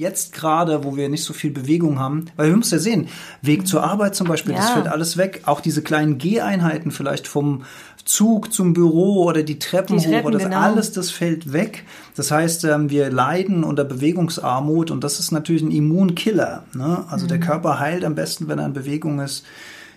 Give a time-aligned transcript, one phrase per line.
[0.00, 3.08] Jetzt gerade, wo wir nicht so viel Bewegung haben, weil wir müssen ja sehen,
[3.42, 4.74] Weg zur Arbeit zum Beispiel, das Ja.
[4.76, 5.42] fällt alles weg.
[5.44, 7.64] Auch diese kleinen Geheinheiten vielleicht vom
[8.06, 10.58] Zug zum Büro oder die Treppen, Die Treppen, hoch, oder das genau.
[10.58, 11.84] alles, das fällt weg.
[12.16, 16.64] Das heißt, ähm, wir leiden unter Bewegungsarmut und das ist natürlich ein Immunkiller.
[16.72, 17.04] Ne?
[17.10, 17.28] Also Mhm.
[17.28, 19.44] der Körper heilt am besten, wenn er in Bewegung ist.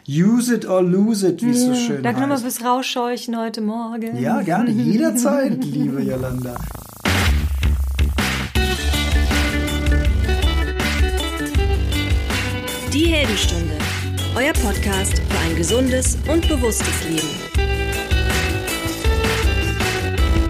[0.06, 2.44] Use it or lose it, wie es so schön nochmal heißt.
[2.44, 4.18] fürs Rausscheuchen heute Morgen.
[4.20, 6.56] Ja, gerne, jederzeit, liebe Jolanda.
[12.94, 13.76] Die Heldenstunde,
[14.36, 17.28] euer Podcast für ein gesundes und bewusstes Leben.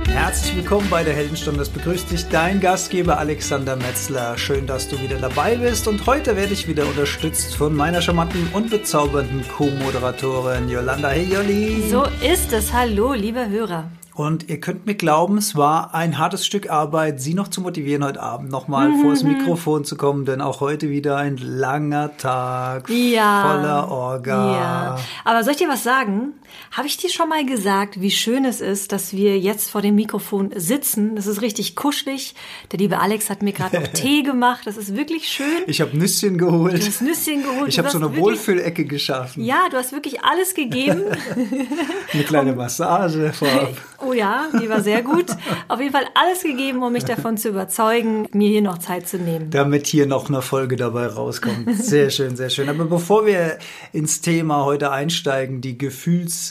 [0.10, 1.62] Herzlich willkommen bei der Heldenstunde.
[1.62, 4.38] Es begrüßt dich dein Gastgeber Alexander Metzler.
[4.38, 5.88] Schön, dass du wieder dabei bist.
[5.88, 11.12] Und heute werde ich wieder unterstützt von meiner charmanten und bezaubernden Co-Moderatorin Yolanda.
[11.12, 11.90] Hey Jolli!
[11.90, 12.74] So ist es.
[12.74, 13.90] Hallo, lieber Hörer.
[14.16, 18.04] Und ihr könnt mir glauben, es war ein hartes Stück Arbeit, Sie noch zu motivieren,
[18.04, 23.42] heute Abend nochmal vors Mikrofon zu kommen, denn auch heute wieder ein langer Tag Ja.
[23.58, 24.52] voller Orga.
[24.54, 24.96] Ja.
[25.26, 26.34] Aber soll ich dir was sagen?
[26.72, 29.96] Habe ich dir schon mal gesagt, wie schön es ist, dass wir jetzt vor dem
[29.96, 31.16] Mikrofon sitzen?
[31.16, 32.34] Das ist richtig kuschelig.
[32.72, 34.62] Der liebe Alex hat mir gerade noch Tee gemacht.
[34.66, 35.64] Das ist wirklich schön.
[35.68, 36.82] Ich habe Nüsschen geholt.
[36.82, 37.70] Du hast Nüsschen geholt.
[37.70, 39.44] Ich habe so eine wirklich- Wohlfühlecke geschaffen.
[39.44, 41.04] Ja, du hast wirklich alles gegeben.
[42.14, 43.76] Eine kleine Massage vorab.
[44.06, 45.26] Oh ja, die war sehr gut.
[45.68, 49.18] Auf jeden Fall alles gegeben, um mich davon zu überzeugen, mir hier noch Zeit zu
[49.18, 49.50] nehmen.
[49.50, 51.70] damit hier noch eine Folge dabei rauskommt.
[51.78, 52.70] Sehr schön, sehr schön.
[52.70, 53.58] Aber bevor wir
[53.92, 55.78] ins Thema heute einsteigen, die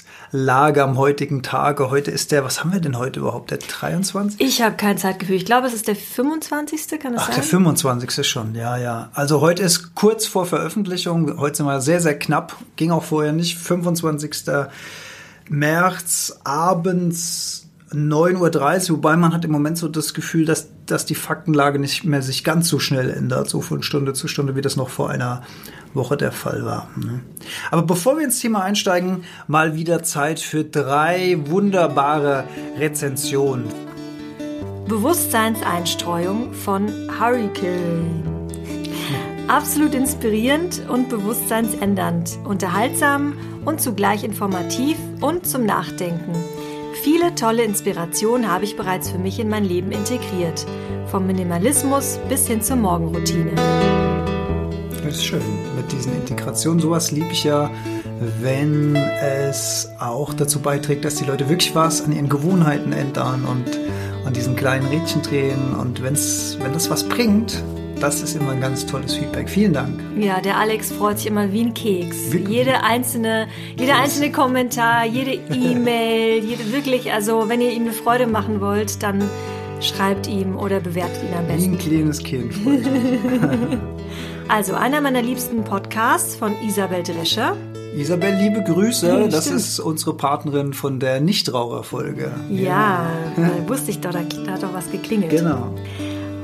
[0.01, 1.91] Gefühlslage am heutigen Tage.
[1.91, 3.51] Heute ist der, was haben wir denn heute überhaupt?
[3.51, 4.41] Der 23?
[4.41, 5.37] Ich habe kein Zeitgefühl.
[5.37, 7.01] Ich glaube, es ist der 25.
[7.01, 7.35] Kann das Ach, sein?
[7.37, 8.27] der 25.
[8.27, 9.11] schon, ja, ja.
[9.15, 11.39] Also heute ist kurz vor Veröffentlichung.
[11.39, 12.57] Heute sind wir sehr, sehr knapp.
[12.77, 13.59] Ging auch vorher nicht.
[13.59, 14.69] 25.
[15.48, 21.14] März abends 9.30 Uhr, wobei man hat im Moment so das Gefühl, dass, dass die
[21.14, 24.77] Faktenlage nicht mehr sich ganz so schnell ändert, so von Stunde zu Stunde, wie das
[24.77, 25.42] noch vor einer
[25.94, 26.89] Woche der Fall war.
[26.97, 27.20] ne?
[27.70, 32.45] Aber bevor wir ins Thema einsteigen, mal wieder Zeit für drei wunderbare
[32.79, 33.64] Rezensionen.
[34.89, 38.23] Bewusstseinseinstreuung von Hurricane.
[39.48, 43.34] Absolut inspirierend und bewusstseinsändernd, unterhaltsam
[43.64, 46.33] und zugleich informativ und zum Nachdenken.
[47.02, 50.64] Viele tolle Inspirationen habe ich bereits für mich in mein Leben integriert.
[51.07, 53.51] Vom Minimalismus bis hin zur Morgenroutine.
[55.05, 55.42] Das ist schön
[55.74, 56.79] mit diesen Integrationen.
[56.79, 57.73] Sowas liebe ich ja,
[58.40, 63.80] wenn es auch dazu beiträgt, dass die Leute wirklich was an ihren Gewohnheiten ändern und
[64.24, 65.74] an diesen kleinen Rädchen drehen.
[65.74, 67.64] Und wenn's, wenn das was bringt,
[68.02, 69.48] das ist immer ein ganz tolles Feedback.
[69.48, 70.01] Vielen Dank.
[70.18, 72.33] Ja, der Alex freut sich immer wie ein Keks.
[72.33, 72.48] Wirklich?
[72.48, 73.46] Jede einzelne,
[73.79, 79.02] jeder einzelne Kommentar, jede E-Mail, jede wirklich, also wenn ihr ihm eine Freude machen wollt,
[79.05, 79.23] dann
[79.80, 81.73] schreibt ihm oder bewertet ihn am Wie besten.
[81.73, 82.52] ein kleines Kind.
[84.48, 87.57] Also einer meiner liebsten Podcasts von Isabel Drescher.
[87.96, 89.29] Isabel, liebe Grüße.
[89.30, 89.61] Das Stimmt.
[89.61, 92.30] ist unsere Partnerin von der Nichtraucherfolge.
[92.51, 93.07] Ja,
[93.39, 95.30] äh, wusste ich doch, da, da hat doch was geklingelt.
[95.30, 95.74] Genau.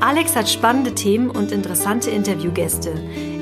[0.01, 2.91] Alex hat spannende Themen und interessante Interviewgäste.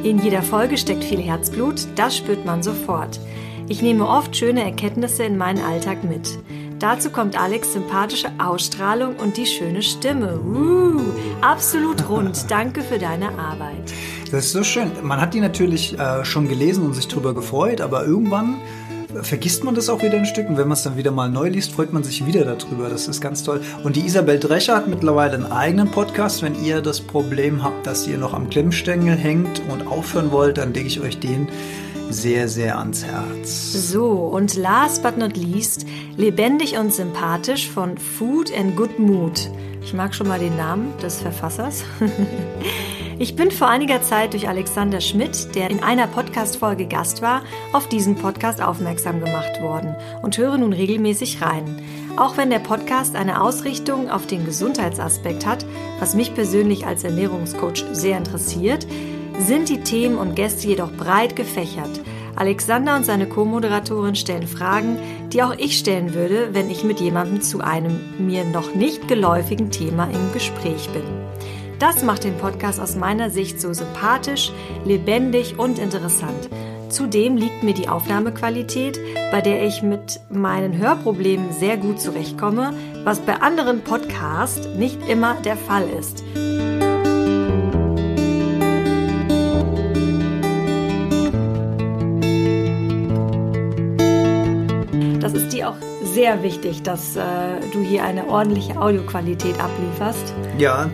[0.02, 3.20] In jeder Folge steckt viel Herzblut, das spürt man sofort.
[3.68, 6.38] Ich nehme oft schöne Erkenntnisse in meinen Alltag mit.
[6.78, 10.40] Dazu kommt Alex sympathische Ausstrahlung und die schöne Stimme.
[10.40, 11.02] Uh,
[11.42, 12.46] absolut rund.
[12.50, 13.92] Danke für deine Arbeit.
[14.30, 14.90] Das ist so schön.
[15.02, 18.56] Man hat die natürlich äh, schon gelesen und sich drüber gefreut, aber irgendwann
[19.22, 20.48] vergisst man das auch wieder ein Stück.
[20.48, 22.88] Und wenn man es dann wieder mal neu liest, freut man sich wieder darüber.
[22.88, 23.60] Das ist ganz toll.
[23.82, 26.42] Und die Isabel Drescher hat mittlerweile einen eigenen Podcast.
[26.42, 30.74] Wenn ihr das Problem habt, dass ihr noch am Klemmstängel hängt und aufhören wollt, dann
[30.74, 31.48] lege ich euch den
[32.10, 33.72] sehr, sehr ans Herz.
[33.90, 39.50] So, und last but not least, lebendig und sympathisch von Food and Good Mood.
[39.82, 41.84] Ich mag schon mal den Namen des Verfassers.
[43.18, 47.40] Ich bin vor einiger Zeit durch Alexander Schmidt, der in einer Podcast-Folge Gast war,
[47.72, 51.80] auf diesen Podcast aufmerksam gemacht worden und höre nun regelmäßig rein.
[52.18, 55.64] Auch wenn der Podcast eine Ausrichtung auf den Gesundheitsaspekt hat,
[55.98, 58.86] was mich persönlich als Ernährungscoach sehr interessiert,
[59.38, 62.00] sind die Themen und Gäste jedoch breit gefächert.
[62.34, 64.98] Alexander und seine Co-Moderatorin stellen Fragen,
[65.32, 69.70] die auch ich stellen würde, wenn ich mit jemandem zu einem mir noch nicht geläufigen
[69.70, 71.25] Thema im Gespräch bin.
[71.78, 74.50] Das macht den Podcast aus meiner Sicht so sympathisch,
[74.86, 76.48] lebendig und interessant.
[76.88, 78.98] Zudem liegt mir die Aufnahmequalität,
[79.30, 82.72] bei der ich mit meinen Hörproblemen sehr gut zurechtkomme,
[83.04, 86.24] was bei anderen Podcasts nicht immer der Fall ist.
[95.20, 97.22] Das ist dir auch sehr wichtig, dass äh,
[97.72, 100.32] du hier eine ordentliche Audioqualität ablieferst.
[100.56, 100.88] Ja,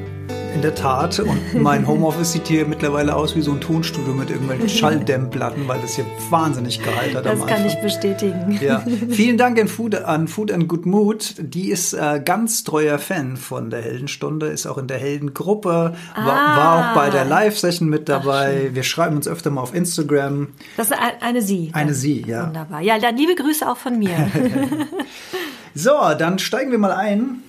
[0.55, 1.21] in der Tat.
[1.21, 5.81] Und mein Homeoffice sieht hier mittlerweile aus wie so ein Tonstudio mit irgendwelchen Schalldämmplatten, weil
[5.81, 7.27] das hier wahnsinnig Gehalt hat.
[7.27, 8.59] Das kann ich bestätigen.
[8.61, 8.85] Ja.
[9.11, 11.35] Vielen Dank an Food, an Food and Good Mood.
[11.39, 16.27] Die ist äh, ganz treuer Fan von der Heldenstunde, ist auch in der Heldengruppe, ah.
[16.27, 18.69] war, war, auch bei der Live-Session mit dabei.
[18.71, 20.49] Ach, Wir schreiben uns öfter mal auf Instagram.
[20.77, 21.71] Das ist eine Sie.
[21.73, 22.47] Eine Sie, ja.
[22.47, 22.81] Wunderbar.
[22.81, 24.11] Ja, dann liebe Grüße auch von mir.
[25.75, 27.43] so, dann steigen wir mal ein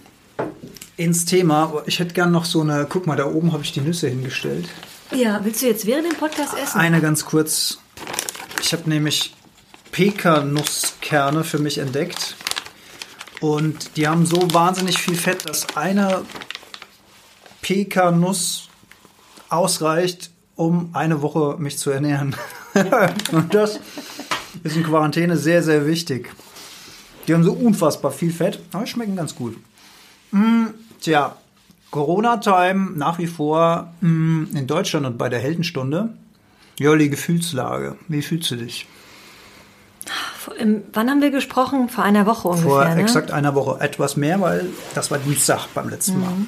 [0.98, 1.84] ins Thema.
[1.86, 4.68] Ich hätte gern noch so eine, guck mal, da oben habe ich die Nüsse hingestellt.
[5.12, 6.80] Ja, willst du jetzt während dem Podcast essen?
[6.80, 7.80] Eine ganz kurz.
[8.62, 9.34] Ich habe nämlich
[9.92, 12.36] Pekannusskerne für mich entdeckt.
[13.42, 16.24] Und die haben so wahnsinnig viel Fett, dass eine
[17.62, 18.70] Pekanuss
[19.50, 22.36] ausreicht, um eine Woche mich zu ernähren.
[23.32, 23.80] Und das
[24.64, 26.30] ist in Quarantäne sehr, sehr wichtig.
[27.28, 29.58] Die haben so unfassbar viel Fett, aber schmecken ganz gut.
[30.32, 30.68] Mm,
[31.04, 31.36] tja,
[31.92, 36.10] Corona-Time nach wie vor mm, in Deutschland und bei der Heldenstunde.
[36.80, 37.98] Jolli, Gefühlslage.
[38.08, 38.88] Wie fühlst du dich?
[40.92, 41.88] Wann haben wir gesprochen?
[41.88, 42.70] Vor einer Woche ungefähr.
[42.70, 43.02] Vor ne?
[43.02, 43.80] exakt einer Woche.
[43.80, 44.66] Etwas mehr, weil
[44.96, 46.32] das war Dienstag beim letzten Mal.
[46.32, 46.48] Mhm.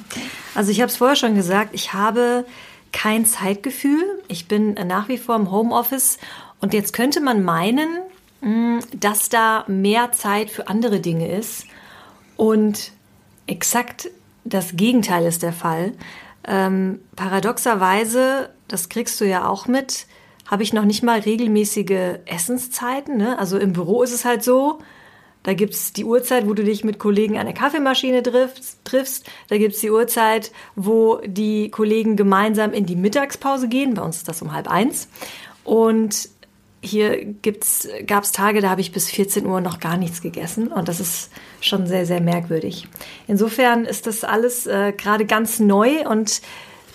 [0.54, 2.44] Also ich habe es vorher schon gesagt, ich habe
[2.92, 4.02] kein Zeitgefühl.
[4.28, 6.18] Ich bin nach wie vor im Homeoffice
[6.60, 7.88] und jetzt könnte man meinen,
[8.40, 11.66] mm, dass da mehr Zeit für andere Dinge ist.
[12.36, 12.92] Und
[13.46, 14.10] exakt
[14.46, 15.92] das Gegenteil ist der Fall.
[16.46, 20.06] Ähm, paradoxerweise, das kriegst du ja auch mit,
[20.46, 23.16] habe ich noch nicht mal regelmäßige Essenszeiten.
[23.16, 23.38] Ne?
[23.38, 24.78] Also im Büro ist es halt so,
[25.42, 28.84] da gibt es die Uhrzeit, wo du dich mit Kollegen an der Kaffeemaschine triffst.
[28.84, 29.30] triffst.
[29.48, 33.94] Da gibt es die Uhrzeit, wo die Kollegen gemeinsam in die Mittagspause gehen.
[33.94, 35.08] Bei uns ist das um halb eins.
[35.62, 36.28] Und
[36.86, 37.34] hier
[38.06, 41.00] gab es Tage, da habe ich bis 14 Uhr noch gar nichts gegessen und das
[41.00, 41.30] ist
[41.60, 42.88] schon sehr, sehr merkwürdig.
[43.26, 46.40] Insofern ist das alles äh, gerade ganz neu und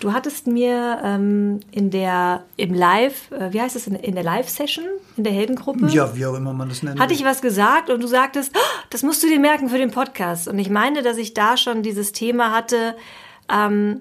[0.00, 4.24] du hattest mir ähm, in der, im Live, äh, wie heißt es, in, in der
[4.24, 4.84] Live-Session,
[5.16, 5.86] in der Heldengruppe?
[5.88, 6.98] Ja, wie auch immer man das nennt.
[6.98, 9.90] Hatte ich was gesagt und du sagtest, oh, das musst du dir merken für den
[9.90, 10.48] Podcast.
[10.48, 12.96] Und ich meine, dass ich da schon dieses Thema hatte,
[13.48, 14.00] ähm,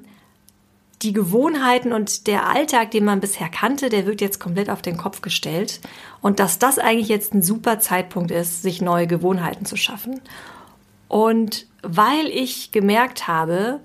[1.02, 4.98] die Gewohnheiten und der Alltag, den man bisher kannte, der wird jetzt komplett auf den
[4.98, 5.82] Kopf gestellt.
[6.22, 10.22] Und dass das eigentlich jetzt ein super Zeitpunkt ist, sich neue Gewohnheiten zu schaffen.
[11.08, 13.80] Und weil ich gemerkt habe,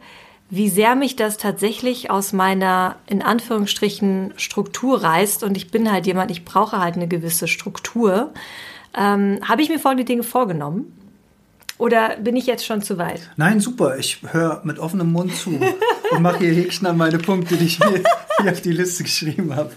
[0.48, 6.06] wie sehr mich das tatsächlich aus meiner, in Anführungsstrichen, Struktur reißt, und ich bin halt
[6.06, 8.32] jemand, ich brauche halt eine gewisse Struktur,
[8.96, 10.95] ähm, habe ich mir folgende Dinge vorgenommen.
[11.78, 13.30] Oder bin ich jetzt schon zu weit?
[13.36, 13.98] Nein, super.
[13.98, 15.60] Ich höre mit offenem Mund zu
[16.10, 18.02] und mache hier Häkchen an meine Punkte, die ich mir
[18.40, 19.70] hier auf die Liste geschrieben habe.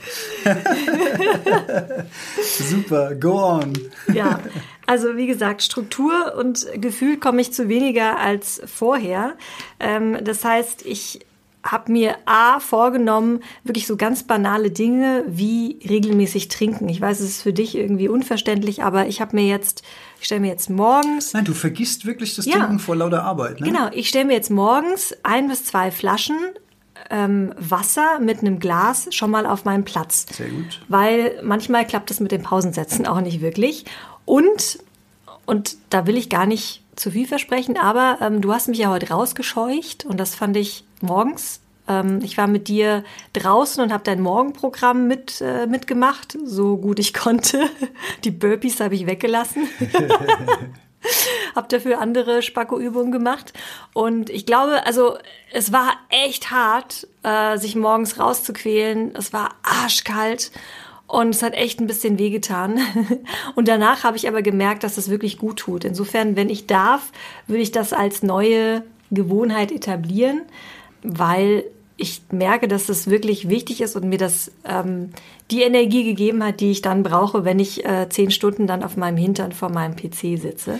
[2.41, 3.73] super, go on.
[4.13, 4.39] Ja,
[4.85, 9.35] also wie gesagt, Struktur und Gefühl komme ich zu weniger als vorher.
[9.79, 11.25] Ähm, das heißt, ich
[11.63, 16.87] habe mir A vorgenommen, wirklich so ganz banale Dinge wie regelmäßig trinken.
[16.87, 19.83] Ich weiß, es ist für dich irgendwie unverständlich, aber ich habe mir jetzt,
[20.19, 21.33] ich stelle mir jetzt morgens.
[21.33, 23.59] Nein, du vergisst wirklich das ja, Trinken vor lauter Arbeit.
[23.59, 23.67] Ne?
[23.67, 26.37] Genau, ich stelle mir jetzt morgens ein bis zwei Flaschen
[27.09, 30.27] ähm, Wasser mit einem Glas schon mal auf meinen Platz.
[30.31, 30.81] Sehr gut.
[30.87, 33.85] Weil manchmal klappt das mit den Pausensätzen auch nicht wirklich.
[34.25, 34.79] Und,
[35.45, 38.89] und da will ich gar nicht zu viel versprechen, aber ähm, du hast mich ja
[38.89, 41.61] heute rausgescheucht und das fand ich morgens.
[41.89, 43.03] Ähm, ich war mit dir
[43.33, 47.69] draußen und habe dein Morgenprogramm mit, äh, mitgemacht, so gut ich konnte.
[48.23, 49.67] Die Burpees habe ich weggelassen.
[51.55, 53.53] habe dafür andere Spacko-Übungen gemacht.
[53.93, 55.17] Und ich glaube, also
[55.51, 59.15] es war echt hart, äh, sich morgens rauszuquälen.
[59.15, 60.51] Es war arschkalt.
[61.07, 62.79] Und es hat echt ein bisschen wehgetan.
[63.55, 65.83] Und danach habe ich aber gemerkt, dass es wirklich gut tut.
[65.83, 67.11] Insofern, wenn ich darf,
[67.47, 70.43] würde ich das als neue Gewohnheit etablieren
[71.03, 71.63] weil
[71.97, 75.09] ich merke, dass das wirklich wichtig ist und mir das ähm,
[75.51, 78.95] die Energie gegeben hat, die ich dann brauche, wenn ich äh, zehn Stunden dann auf
[78.95, 80.79] meinem Hintern vor meinem PC sitze.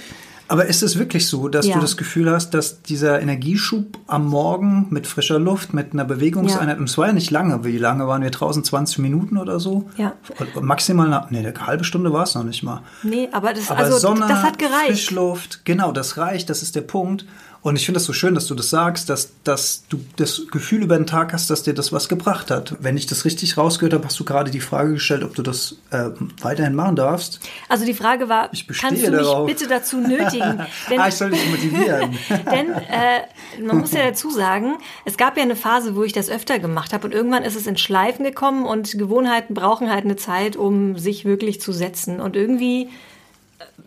[0.49, 1.75] Aber ist es wirklich so, dass ja.
[1.75, 6.77] du das Gefühl hast, dass dieser Energieschub am Morgen mit frischer Luft, mit einer Bewegungseinheit,
[6.77, 6.79] ja.
[6.79, 8.63] und es war ja nicht lange, wie lange waren wir draußen?
[8.63, 9.87] 20 Minuten oder so?
[9.95, 10.13] Ja.
[10.59, 12.81] Maximal, nee, eine halbe Stunde war es noch nicht mal.
[13.03, 14.87] Nee, aber das, aber also, Sonne, das hat gereicht.
[14.87, 17.25] Frischluft, genau, das reicht, das ist der Punkt.
[17.61, 20.81] Und ich finde es so schön, dass du das sagst, dass, dass du das Gefühl
[20.83, 22.75] über den Tag hast, dass dir das was gebracht hat.
[22.79, 25.75] Wenn ich das richtig rausgehört habe, hast du gerade die Frage gestellt, ob du das
[25.91, 26.09] äh,
[26.41, 27.41] weiterhin machen darfst.
[27.67, 28.49] Also die Frage war,
[28.79, 29.45] kannst du darauf.
[29.45, 30.65] mich bitte dazu nötigen?
[30.89, 32.17] Denn, ah, ich soll dich motivieren.
[32.29, 36.29] denn äh, man muss ja dazu sagen, es gab ja eine Phase, wo ich das
[36.29, 40.15] öfter gemacht habe und irgendwann ist es in Schleifen gekommen und Gewohnheiten brauchen halt eine
[40.15, 42.21] Zeit, um sich wirklich zu setzen.
[42.21, 42.89] Und irgendwie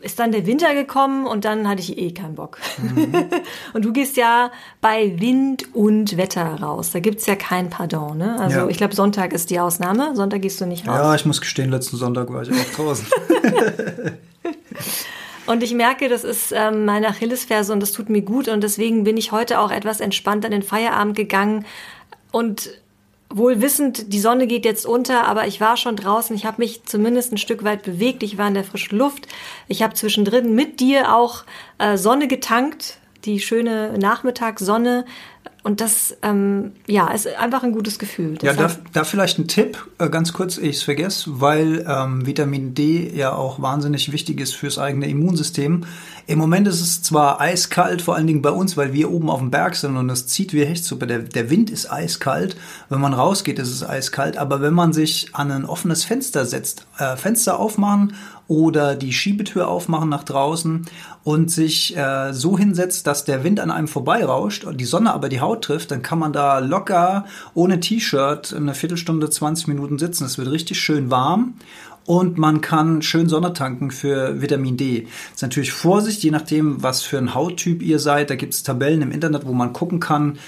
[0.01, 2.59] ist dann der Winter gekommen und dann hatte ich eh keinen Bock.
[2.79, 3.31] Mhm.
[3.73, 4.51] und du gehst ja
[4.81, 6.91] bei Wind und Wetter raus.
[6.91, 8.19] Da gibt's ja kein Pardon.
[8.19, 8.39] Ne?
[8.41, 8.69] Also ja.
[8.69, 10.15] ich glaube, Sonntag ist die Ausnahme.
[10.17, 10.99] Sonntag gehst du nicht raus.
[10.99, 13.07] Ja, ich muss gestehen, letzten Sonntag war ich auch draußen.
[15.47, 18.47] Und ich merke, das ist ähm, meine Achillesferse und das tut mir gut.
[18.47, 21.67] Und deswegen bin ich heute auch etwas entspannt an den Feierabend gegangen
[22.31, 22.71] und
[23.33, 26.35] wohl wissend, die Sonne geht jetzt unter, aber ich war schon draußen.
[26.37, 28.23] Ich habe mich zumindest ein Stück weit bewegt.
[28.23, 29.29] Ich war in der frischen Luft.
[29.69, 31.45] Ich habe zwischendrin mit dir auch
[31.79, 35.05] äh, Sonne getankt, die schöne Nachmittagssonne.
[35.65, 38.35] Und das, ähm, ja, ist einfach ein gutes Gefühl.
[38.35, 42.27] Das ja, da, da vielleicht ein Tipp, äh, ganz kurz, ich es vergesse, weil ähm,
[42.27, 45.85] Vitamin D ja auch wahnsinnig wichtig ist fürs eigene Immunsystem.
[46.27, 49.41] Im Moment ist es zwar eiskalt, vor allen Dingen bei uns, weil wir oben auf
[49.41, 51.07] dem Berg sind und es zieht wie Hechtsuppe.
[51.07, 52.57] Der, der Wind ist eiskalt.
[52.89, 54.37] Wenn man rausgeht, ist es eiskalt.
[54.37, 58.15] Aber wenn man sich an ein offenes Fenster setzt, äh, Fenster aufmachen
[58.47, 60.87] oder die Schiebetür aufmachen nach draußen
[61.25, 65.29] und sich äh, so hinsetzt, dass der Wind an einem vorbeirauscht und die Sonne aber
[65.29, 67.25] die Haut trifft, dann kann man da locker
[67.55, 70.25] ohne T-Shirt eine Viertelstunde, 20 Minuten sitzen.
[70.25, 71.55] Es wird richtig schön warm
[72.05, 75.03] und man kann schön Sonne tanken für Vitamin D.
[75.03, 78.31] Das ist natürlich Vorsicht, je nachdem, was für ein Hauttyp ihr seid.
[78.31, 80.39] Da gibt es Tabellen im Internet, wo man gucken kann,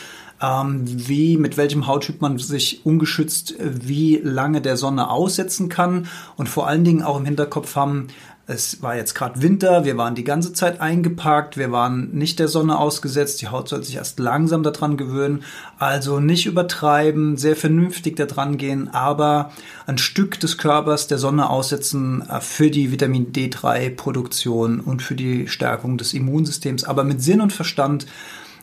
[0.43, 6.49] ähm, wie, mit welchem Hauttyp man sich ungeschützt wie lange der Sonne aussetzen kann und
[6.49, 8.09] vor allen Dingen auch im Hinterkopf haben,
[8.47, 12.49] es war jetzt gerade Winter, wir waren die ganze Zeit eingeparkt, wir waren nicht der
[12.49, 15.45] Sonne ausgesetzt, die Haut soll sich erst langsam daran gewöhnen,
[15.79, 19.51] also nicht übertreiben, sehr vernünftig daran gehen, aber
[19.87, 25.49] ein Stück des Körpers der Sonne aussetzen äh, für die Vitamin D3-Produktion und für die
[25.49, 28.07] Stärkung des Immunsystems, aber mit Sinn und Verstand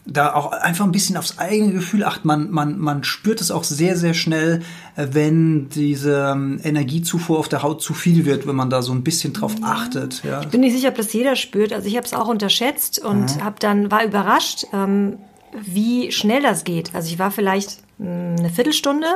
[0.05, 2.27] da auch einfach ein bisschen aufs eigene Gefühl achten.
[2.27, 4.61] Man, man, man spürt es auch sehr, sehr schnell,
[4.95, 8.93] äh, wenn diese ähm, Energiezufuhr auf der Haut zu viel wird, wenn man da so
[8.93, 10.23] ein bisschen drauf achtet.
[10.23, 10.41] Ja.
[10.41, 11.71] Ich bin nicht sicher, ob das jeder spürt.
[11.71, 13.43] Also ich habe es auch unterschätzt und mhm.
[13.43, 15.17] hab dann war überrascht, ähm,
[15.61, 16.95] wie schnell das geht.
[16.95, 19.07] Also ich war vielleicht mh, eine Viertelstunde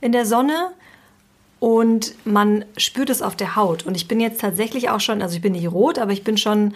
[0.00, 0.72] in der Sonne
[1.60, 3.86] und man spürt es auf der Haut.
[3.86, 6.36] Und ich bin jetzt tatsächlich auch schon, also ich bin nicht rot, aber ich bin
[6.36, 6.74] schon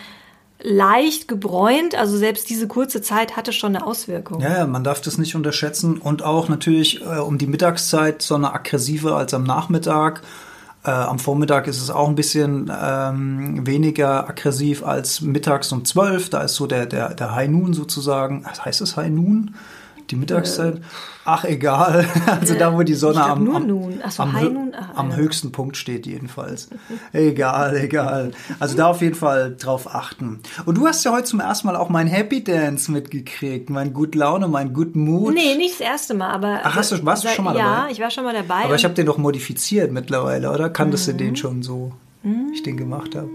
[0.63, 1.95] leicht gebräunt.
[1.95, 4.41] Also selbst diese kurze Zeit hatte schon eine Auswirkung.
[4.41, 5.99] Ja, man darf das nicht unterschätzen.
[5.99, 10.23] Und auch natürlich äh, um die Mittagszeit so eine aggressiver als am Nachmittag.
[10.85, 16.31] Äh, am Vormittag ist es auch ein bisschen ähm, weniger aggressiv als mittags um 12.
[16.31, 18.47] Da ist so der, der, der High Noon sozusagen.
[18.47, 19.55] Heißt es High Noon?
[20.11, 20.81] Die Mittagszeit?
[21.25, 22.07] Ach, egal.
[22.41, 23.69] Also da, wo die Sonne am, am,
[24.09, 26.69] so, am, nun, ach, am höchsten Punkt steht jedenfalls.
[27.13, 28.33] egal, egal.
[28.59, 30.41] Also da auf jeden Fall drauf achten.
[30.65, 33.69] Und du hast ja heute zum ersten Mal auch mein Happy Dance mitgekriegt.
[33.71, 35.35] Mein Good Laune, mein Good Mood.
[35.35, 36.61] Nee, nicht das erste Mal, aber...
[36.63, 37.65] Ach, hast du, warst du schon mal dabei?
[37.65, 38.65] Ja, ich war schon mal dabei.
[38.65, 40.71] Aber ich habe den doch modifiziert mittlerweile, oder?
[40.71, 41.13] Kanntest mhm.
[41.13, 43.29] du den schon so, wie ich den gemacht habe?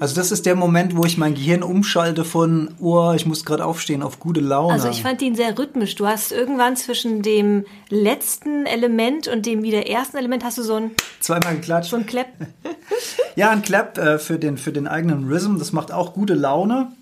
[0.00, 3.64] Also das ist der Moment, wo ich mein Gehirn umschalte von, oh, ich muss gerade
[3.64, 4.72] aufstehen, auf gute Laune.
[4.72, 5.94] Also ich fand ihn sehr rhythmisch.
[5.94, 10.74] Du hast irgendwann zwischen dem letzten Element und dem wieder ersten Element hast du so
[10.74, 11.90] ein zweimal geklatscht.
[11.90, 12.28] So ein Clap.
[13.36, 15.58] ja, ein Clap äh, für den für den eigenen Rhythm.
[15.58, 16.92] Das macht auch gute Laune.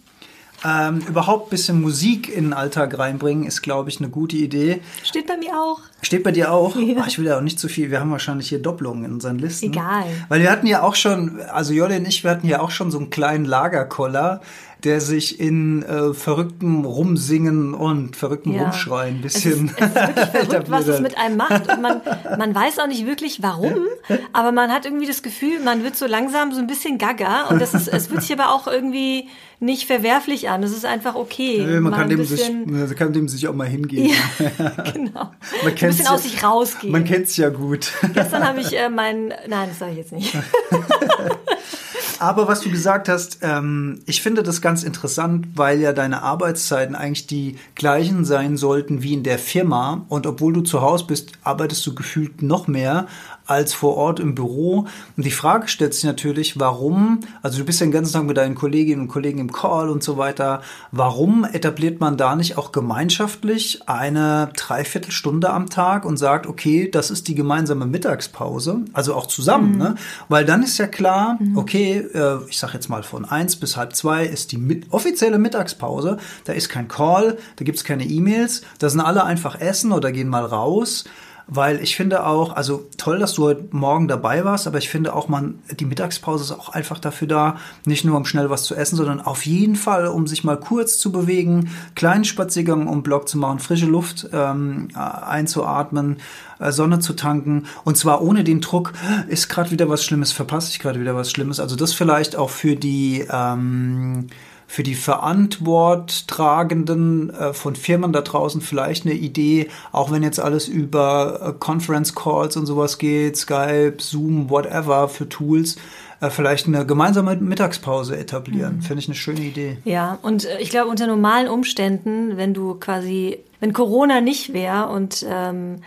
[0.65, 4.81] Ähm, überhaupt ein bisschen Musik in den Alltag reinbringen, ist, glaube ich, eine gute Idee.
[5.03, 5.81] Steht bei mir auch.
[6.03, 6.77] Steht bei dir auch?
[6.77, 6.97] Ja.
[7.01, 7.91] Ach, ich will ja auch nicht zu viel.
[7.91, 9.67] Wir haben wahrscheinlich hier Doppelungen in unseren Listen.
[9.67, 10.05] Egal.
[10.29, 12.91] Weil wir hatten ja auch schon, also Jolle und ich, wir hatten ja auch schon
[12.91, 14.41] so einen kleinen Lagerkoller,
[14.85, 18.63] der sich in äh, verrücktem Rumsingen und verrücktem ja.
[18.63, 19.73] Rumschreien ein bisschen.
[19.77, 21.71] Es ist, es ist wirklich verrückt, was es mit einem macht.
[21.71, 22.01] Und man,
[22.39, 23.87] man weiß auch nicht wirklich warum,
[24.33, 27.49] aber man hat irgendwie das Gefühl, man wird so langsam so ein bisschen gaga.
[27.49, 29.29] Und das ist, es fühlt sich aber auch irgendwie
[29.61, 30.63] nicht verwerflich an.
[30.63, 31.59] Es ist einfach okay.
[31.59, 34.11] Ja, man, kann dem, sich, man kann dem sich auch mal hingehen.
[34.39, 35.31] Ja, genau.
[35.63, 36.93] man ein bisschen aus sich rausgehen.
[36.93, 37.93] Man kennt es ja gut.
[38.15, 39.29] Gestern habe ich äh, meinen.
[39.47, 40.35] Nein, das sage ich jetzt nicht.
[42.21, 46.95] Aber was du gesagt hast, ähm, ich finde das ganz interessant, weil ja deine Arbeitszeiten
[46.95, 50.05] eigentlich die gleichen sein sollten wie in der Firma.
[50.11, 53.07] Und obwohl du zu Hause bist, arbeitest du gefühlt noch mehr
[53.51, 54.87] als vor Ort im Büro.
[55.17, 58.37] Und die Frage stellt sich natürlich, warum, also du bist ja den ganzen Tag mit
[58.37, 62.73] deinen Kolleginnen und Kollegen im Call und so weiter, warum etabliert man da nicht auch
[62.73, 69.27] gemeinschaftlich eine Dreiviertelstunde am Tag und sagt, okay, das ist die gemeinsame Mittagspause, also auch
[69.27, 69.79] zusammen, mhm.
[69.79, 69.95] ne?
[70.29, 71.59] Weil dann ist ja klar, mhm.
[71.59, 75.39] okay, äh, ich sag jetzt mal von eins bis halb zwei ist die mit offizielle
[75.39, 80.13] Mittagspause, da ist kein Call, da gibt's keine E-Mails, da sind alle einfach essen oder
[80.13, 81.05] gehen mal raus
[81.51, 85.15] weil ich finde auch, also toll, dass du heute Morgen dabei warst, aber ich finde
[85.15, 88.77] auch, man, die Mittagspause ist auch einfach dafür da, nicht nur um schnell was zu
[88.77, 93.29] essen, sondern auf jeden Fall, um sich mal kurz zu bewegen, kleinen Spaziergang um Block
[93.29, 96.19] zu machen, frische Luft ähm, einzuatmen,
[96.61, 98.93] äh, Sonne zu tanken und zwar ohne den Druck,
[99.27, 101.59] ist gerade wieder was Schlimmes, verpasse ich gerade wieder was Schlimmes.
[101.59, 104.29] Also das vielleicht auch für die ähm,
[104.71, 110.69] für die Verantworttragenden äh, von Firmen da draußen vielleicht eine Idee, auch wenn jetzt alles
[110.69, 115.75] über äh, Conference Calls und sowas geht, Skype, Zoom, whatever für Tools,
[116.21, 118.77] äh, vielleicht eine gemeinsame Mittagspause etablieren.
[118.77, 118.83] Mhm.
[118.83, 119.79] Finde ich eine schöne Idee.
[119.85, 125.27] Ja, und ich glaube, unter normalen Umständen, wenn du quasi, wenn Corona nicht wäre und
[125.29, 125.81] ähm,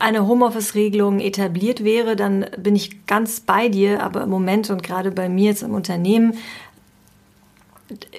[0.00, 4.02] eine Homeoffice-Regelung etabliert wäre, dann bin ich ganz bei dir.
[4.02, 6.34] Aber im Moment und gerade bei mir jetzt im Unternehmen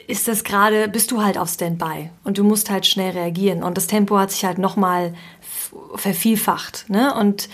[0.08, 3.64] ist das gerade, bist du halt auf Standby und du musst halt schnell reagieren.
[3.64, 5.14] Und das Tempo hat sich halt nochmal
[5.96, 6.86] vervielfacht.
[6.90, 7.14] Ne?
[7.14, 7.50] Und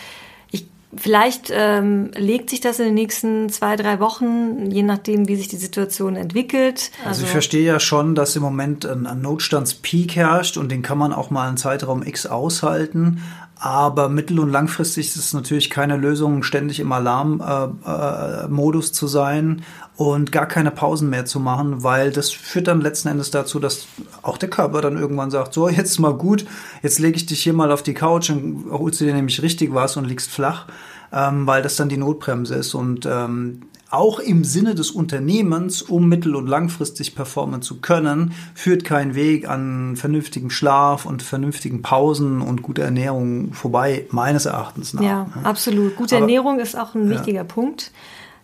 [0.51, 5.35] ich, vielleicht ähm, legt sich das in den nächsten zwei, drei Wochen, je nachdem, wie
[5.35, 6.91] sich die Situation entwickelt.
[6.99, 10.81] Also, also ich verstehe ja schon, dass im Moment ein, ein Notstandspeak herrscht und den
[10.81, 13.21] kann man auch mal einen Zeitraum X aushalten.
[13.63, 19.06] Aber mittel- und langfristig ist es natürlich keine Lösung, ständig im Alarmmodus äh, äh, zu
[19.06, 19.62] sein
[19.98, 23.86] und gar keine Pausen mehr zu machen, weil das führt dann letzten Endes dazu, dass
[24.24, 26.44] auch der Körper dann irgendwann sagt, so jetzt mal gut,
[26.82, 29.72] jetzt lege ich dich hier mal auf die Couch und holst du dir nämlich richtig
[29.75, 30.65] was und liegst flach,
[31.13, 32.74] ähm, weil das dann die Notbremse ist.
[32.74, 38.86] Und ähm, auch im Sinne des Unternehmens, um mittel- und langfristig performen zu können, führt
[38.86, 45.01] kein Weg an vernünftigem Schlaf und vernünftigen Pausen und guter Ernährung vorbei, meines Erachtens nach.
[45.01, 45.98] Ja, absolut.
[45.98, 47.43] Gute Aber, Ernährung ist auch ein wichtiger ja.
[47.43, 47.91] Punkt.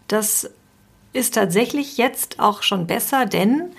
[0.08, 0.50] Das
[1.13, 3.72] ist tatsächlich jetzt auch schon besser, denn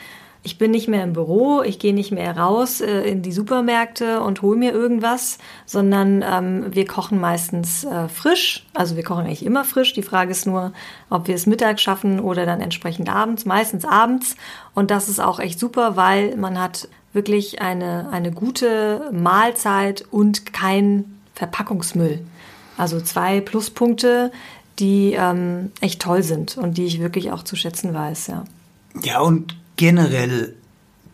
[0.43, 4.21] ich bin nicht mehr im Büro, ich gehe nicht mehr raus äh, in die Supermärkte
[4.21, 8.67] und hole mir irgendwas, sondern ähm, wir kochen meistens äh, frisch.
[8.73, 9.93] Also wir kochen eigentlich immer frisch.
[9.95, 10.73] Die Frage ist nur,
[11.11, 14.37] ob wir es mittags schaffen oder dann entsprechend abends, meistens abends.
[14.75, 20.53] Und das ist auch echt super, weil man hat wirklich eine, eine gute Mahlzeit und
[20.53, 22.21] kein Verpackungsmüll.
[22.77, 24.31] Also zwei Pluspunkte,
[24.79, 28.45] die ähm, echt toll sind und die ich wirklich auch zu schätzen weiß, ja.
[29.03, 30.55] Ja, und generell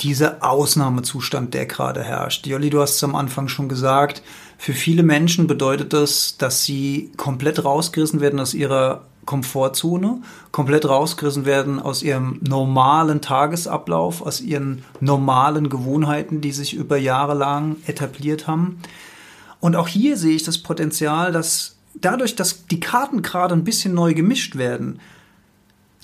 [0.01, 2.49] dieser Ausnahmezustand, der gerade herrscht.
[2.49, 4.23] Jolli, du hast es am Anfang schon gesagt,
[4.59, 11.45] für viele Menschen bedeutet das, dass sie komplett rausgerissen werden aus ihrer Komfortzone, komplett rausgerissen
[11.45, 18.47] werden aus ihrem normalen Tagesablauf, aus ihren normalen Gewohnheiten, die sich über Jahre lang etabliert
[18.47, 18.81] haben.
[19.61, 23.95] Und auch hier sehe ich das Potenzial, dass dadurch, dass die Karten gerade ein bisschen
[23.95, 25.01] neu gemischt werden,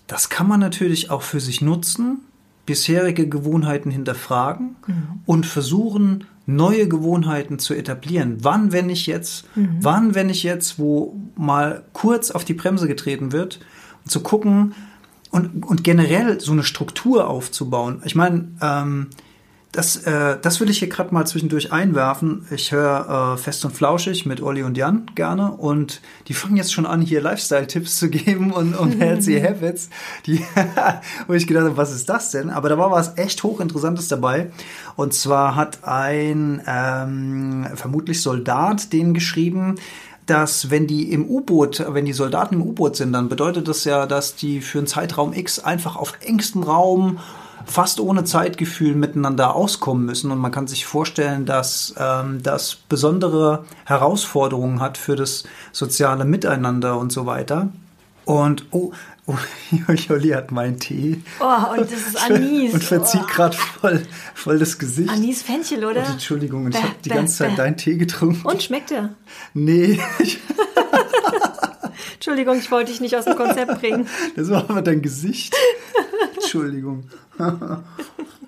[0.06, 2.20] das kann man natürlich auch für sich nutzen,
[2.70, 5.02] bisherige Gewohnheiten hinterfragen mhm.
[5.26, 8.36] und versuchen, neue Gewohnheiten zu etablieren.
[8.42, 9.78] Wann, wenn ich jetzt, mhm.
[9.80, 13.58] wann, wenn ich jetzt, wo mal kurz auf die Bremse getreten wird,
[14.06, 14.76] zu gucken
[15.32, 18.02] und, und generell so eine Struktur aufzubauen.
[18.04, 19.08] Ich meine, ähm,
[19.72, 22.44] das, äh, das will ich hier gerade mal zwischendurch einwerfen.
[22.50, 26.72] Ich höre äh, Fest und Flauschig mit Olli und Jan gerne und die fangen jetzt
[26.72, 29.88] schon an, hier Lifestyle-Tipps zu geben und, und Healthy Habits,
[30.26, 30.44] die,
[31.28, 32.50] wo ich gedacht habe, was ist das denn?
[32.50, 34.50] Aber da war was echt hochinteressantes dabei.
[34.96, 39.76] Und zwar hat ein ähm, vermutlich Soldat den geschrieben,
[40.26, 44.06] dass wenn die im U-Boot, wenn die Soldaten im U-Boot sind, dann bedeutet das ja,
[44.06, 47.18] dass die für einen Zeitraum X einfach auf engstem Raum
[47.70, 50.30] fast ohne Zeitgefühl miteinander auskommen müssen.
[50.30, 56.98] Und man kann sich vorstellen, dass ähm, das besondere Herausforderungen hat für das soziale Miteinander
[56.98, 57.68] und so weiter.
[58.24, 58.92] Und oh,
[59.26, 59.36] oh
[59.92, 61.22] Jolli hat meinen Tee.
[61.40, 62.74] Oh, und das ist Anis.
[62.74, 63.32] Und verzieht oh.
[63.32, 65.10] gerade voll, voll das Gesicht.
[65.10, 66.04] Anis Fenchel, oder?
[66.06, 68.46] Oh, Entschuldigung, ich habe die ganze Zeit deinen Tee getrunken.
[68.46, 69.10] Und schmeckt er?
[69.54, 69.98] Nee.
[72.14, 74.06] Entschuldigung, ich wollte dich nicht aus dem Konzept bringen.
[74.36, 75.54] Das war aber dein Gesicht.
[76.50, 77.04] Entschuldigung.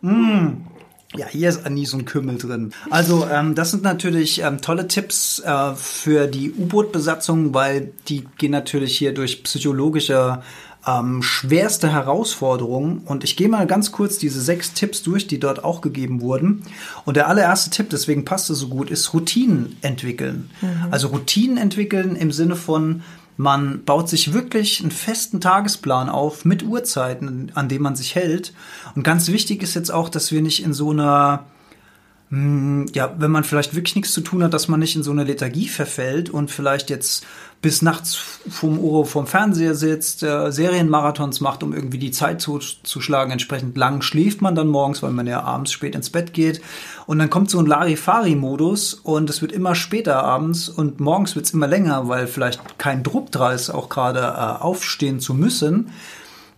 [0.03, 0.49] mm.
[1.15, 2.73] Ja, hier ist Anis und Kümmel drin.
[2.89, 8.53] Also ähm, das sind natürlich ähm, tolle Tipps äh, für die U-Boot-Besatzung, weil die gehen
[8.53, 10.41] natürlich hier durch psychologische
[10.87, 13.03] ähm, schwerste Herausforderungen.
[13.05, 16.63] Und ich gehe mal ganz kurz diese sechs Tipps durch, die dort auch gegeben wurden.
[17.05, 20.51] Und der allererste Tipp, deswegen passt es so gut, ist Routinen entwickeln.
[20.63, 20.89] Mhm.
[20.91, 23.03] Also Routinen entwickeln im Sinne von
[23.43, 28.55] man baut sich wirklich einen festen Tagesplan auf mit Uhrzeiten, an denen man sich hält.
[28.95, 31.45] Und ganz wichtig ist jetzt auch, dass wir nicht in so einer
[32.35, 35.25] ja, wenn man vielleicht wirklich nichts zu tun hat, dass man nicht in so eine
[35.25, 37.27] Lethargie verfällt und vielleicht jetzt
[37.61, 42.59] bis nachts vom Ohr vom Fernseher sitzt, äh, Serienmarathons macht, um irgendwie die Zeit zu,
[42.59, 43.33] zu schlagen.
[43.33, 46.63] Entsprechend lang schläft man dann morgens, weil man ja abends spät ins Bett geht.
[47.07, 51.45] Und dann kommt so ein Larifari-Modus und es wird immer später abends und morgens wird
[51.45, 55.91] es immer länger, weil vielleicht kein Druck da ist, auch gerade äh, aufstehen zu müssen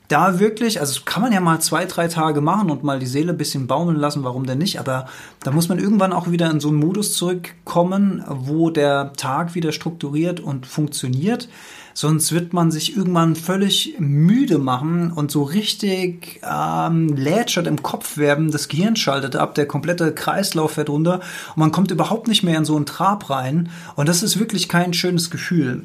[0.09, 3.33] da wirklich, also kann man ja mal zwei, drei Tage machen und mal die Seele
[3.33, 4.79] ein bisschen baumeln lassen, warum denn nicht?
[4.79, 5.07] Aber
[5.43, 9.73] da muss man irgendwann auch wieder in so einen Modus zurückkommen, wo der Tag wieder
[9.73, 11.49] strukturiert und funktioniert.
[11.97, 18.17] Sonst wird man sich irgendwann völlig müde machen und so richtig ähm, lätschert im Kopf
[18.17, 18.51] werden.
[18.51, 21.21] Das Gehirn schaltet ab, der komplette Kreislauf fährt runter
[21.55, 23.71] und man kommt überhaupt nicht mehr in so einen Trab rein.
[23.95, 25.85] Und das ist wirklich kein schönes Gefühl.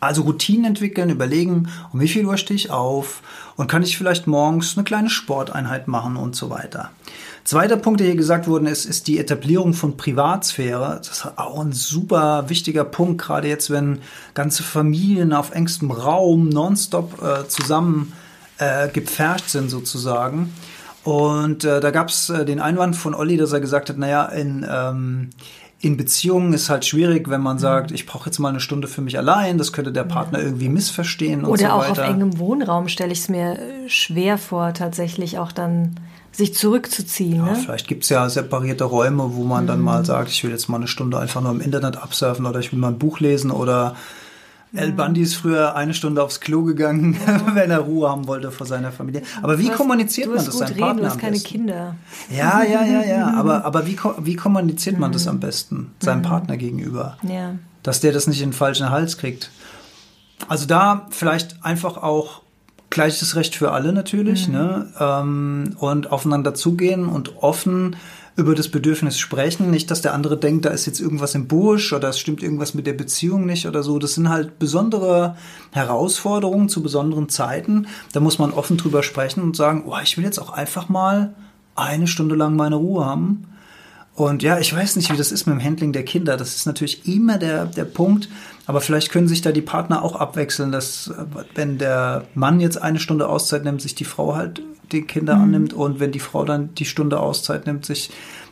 [0.00, 3.22] Also Routinen entwickeln, überlegen, um wie viel Uhr stehe ich auf
[3.56, 6.90] und kann ich vielleicht morgens eine kleine Sporteinheit machen und so weiter.
[7.44, 10.96] Zweiter Punkt, der hier gesagt worden ist, ist die Etablierung von Privatsphäre.
[10.98, 14.00] Das ist auch ein super wichtiger Punkt, gerade jetzt, wenn
[14.34, 18.12] ganze Familien auf engstem Raum nonstop äh, zusammen
[18.58, 20.52] äh, gepfercht sind sozusagen.
[21.04, 24.24] Und äh, da gab es äh, den Einwand von Olli, dass er gesagt hat, naja,
[24.24, 25.30] in, ähm,
[25.80, 29.02] in Beziehungen ist halt schwierig, wenn man sagt, ich brauche jetzt mal eine Stunde für
[29.02, 32.02] mich allein, das könnte der Partner irgendwie missverstehen und Oder so auch weiter.
[32.04, 35.96] auf engem Wohnraum stelle ich es mir äh, schwer vor, tatsächlich auch dann
[36.32, 37.36] sich zurückzuziehen.
[37.36, 37.56] Ja, Ne?
[37.56, 40.88] vielleicht gibt's ja separierte Räume, wo man dann mal sagt, ich will jetzt mal eine
[40.88, 43.96] Stunde einfach nur im Internet absurfen oder ich will mal ein Buch lesen oder
[44.74, 47.16] El Bundy ist früher eine Stunde aufs Klo gegangen,
[47.54, 49.22] wenn er Ruhe haben wollte vor seiner Familie.
[49.42, 51.38] Aber wie hast- kommuniziert man das gut seinem reden, Partner Du hast keine?
[51.38, 51.94] Kinder.
[52.30, 53.26] Ja, ja, ja, ja.
[53.36, 57.16] Aber, aber wie, wie kommuniziert man das am besten seinem Partner gegenüber?
[57.22, 57.54] Ja.
[57.82, 59.50] dass der das nicht in den falschen Hals kriegt.
[60.48, 62.42] Also da vielleicht einfach auch
[62.90, 64.88] gleiches Recht für alle natürlich, ne?
[64.98, 67.96] Ähm, und aufeinander zugehen und offen
[68.36, 69.70] über das Bedürfnis sprechen.
[69.70, 72.74] Nicht, dass der andere denkt, da ist jetzt irgendwas im Busch oder es stimmt irgendwas
[72.74, 73.98] mit der Beziehung nicht oder so.
[73.98, 75.36] Das sind halt besondere
[75.72, 77.86] Herausforderungen zu besonderen Zeiten.
[78.12, 81.34] Da muss man offen drüber sprechen und sagen, oh, ich will jetzt auch einfach mal
[81.74, 83.46] eine Stunde lang meine Ruhe haben.
[84.16, 86.38] Und ja, ich weiß nicht, wie das ist mit dem Handling der Kinder.
[86.38, 88.30] Das ist natürlich immer der, der Punkt.
[88.64, 91.12] Aber vielleicht können sich da die Partner auch abwechseln, dass
[91.54, 95.74] wenn der Mann jetzt eine Stunde Auszeit nimmt, sich die Frau halt die Kinder annimmt
[95.74, 98.10] und wenn die Frau dann die Stunde Auszeit nimmt, sich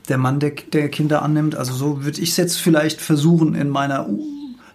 [0.08, 1.56] der Mann der, der Kinder annimmt.
[1.56, 4.06] Also so würde ich es jetzt vielleicht versuchen in meiner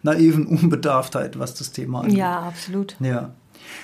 [0.02, 2.18] naiven Unbedarftheit, was das Thema angeht.
[2.18, 2.96] ja, absolut.
[3.00, 3.30] Ja.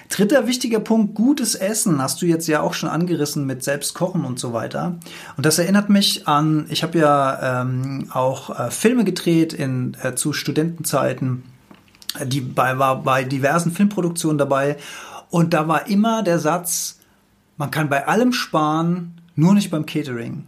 [0.10, 4.40] Dritter wichtiger Punkt, gutes Essen, hast du jetzt ja auch schon angerissen mit Selbstkochen und
[4.40, 4.98] so weiter.
[5.36, 10.16] Und das erinnert mich an, ich habe ja ähm, auch äh, Filme gedreht in, äh,
[10.16, 11.44] zu Studentenzeiten,
[12.24, 14.78] die bei, war bei diversen Filmproduktionen dabei.
[15.30, 17.00] Und da war immer der Satz,
[17.58, 20.46] man kann bei allem sparen, nur nicht beim Catering.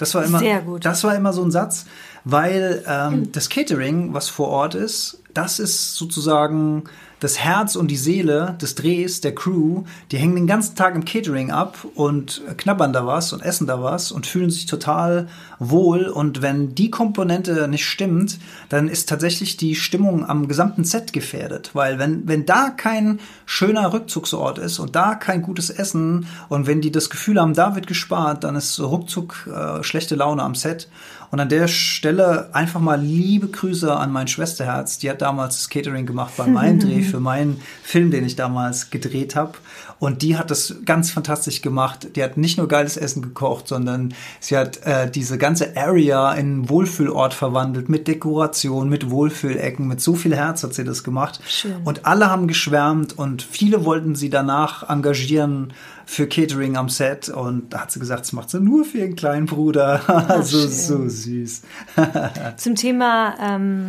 [0.00, 0.84] Das war immer, Sehr gut.
[0.84, 1.84] das war immer so ein Satz,
[2.24, 6.84] weil ähm, das Catering, was vor Ort ist, das ist sozusagen
[7.20, 9.84] das Herz und die Seele des Drehs, der Crew.
[10.10, 13.82] Die hängen den ganzen Tag im Catering ab und knabbern da was und essen da
[13.82, 15.28] was und fühlen sich total
[15.58, 16.06] wohl.
[16.06, 18.38] Und wenn die Komponente nicht stimmt,
[18.70, 21.70] dann ist tatsächlich die Stimmung am gesamten Set gefährdet.
[21.74, 26.80] Weil wenn, wenn da kein schöner Rückzugsort ist und da kein gutes Essen und wenn
[26.80, 30.88] die das Gefühl haben, da wird gespart, dann ist ruckzuck äh, schlechte Laune am Set.
[31.30, 34.98] Und an der Stelle einfach mal liebe Grüße an mein Schwesterherz.
[34.98, 38.90] Die hat damals das Catering gemacht bei meinem Dreh für meinen Film, den ich damals
[38.90, 39.52] gedreht habe.
[40.00, 42.16] Und die hat das ganz fantastisch gemacht.
[42.16, 46.38] Die hat nicht nur geiles Essen gekocht, sondern sie hat äh, diese ganze Area in
[46.40, 51.38] einen Wohlfühlort verwandelt mit Dekoration, mit Wohlfühlecken, mit so viel Herz hat sie das gemacht.
[51.46, 51.76] Schön.
[51.84, 55.72] Und alle haben geschwärmt und viele wollten sie danach engagieren
[56.06, 57.28] für Catering am Set.
[57.28, 60.00] Und da hat sie gesagt, das macht sie nur für ihren kleinen Bruder.
[60.30, 61.62] Also so süß.
[62.56, 63.84] Zum Thema ähm,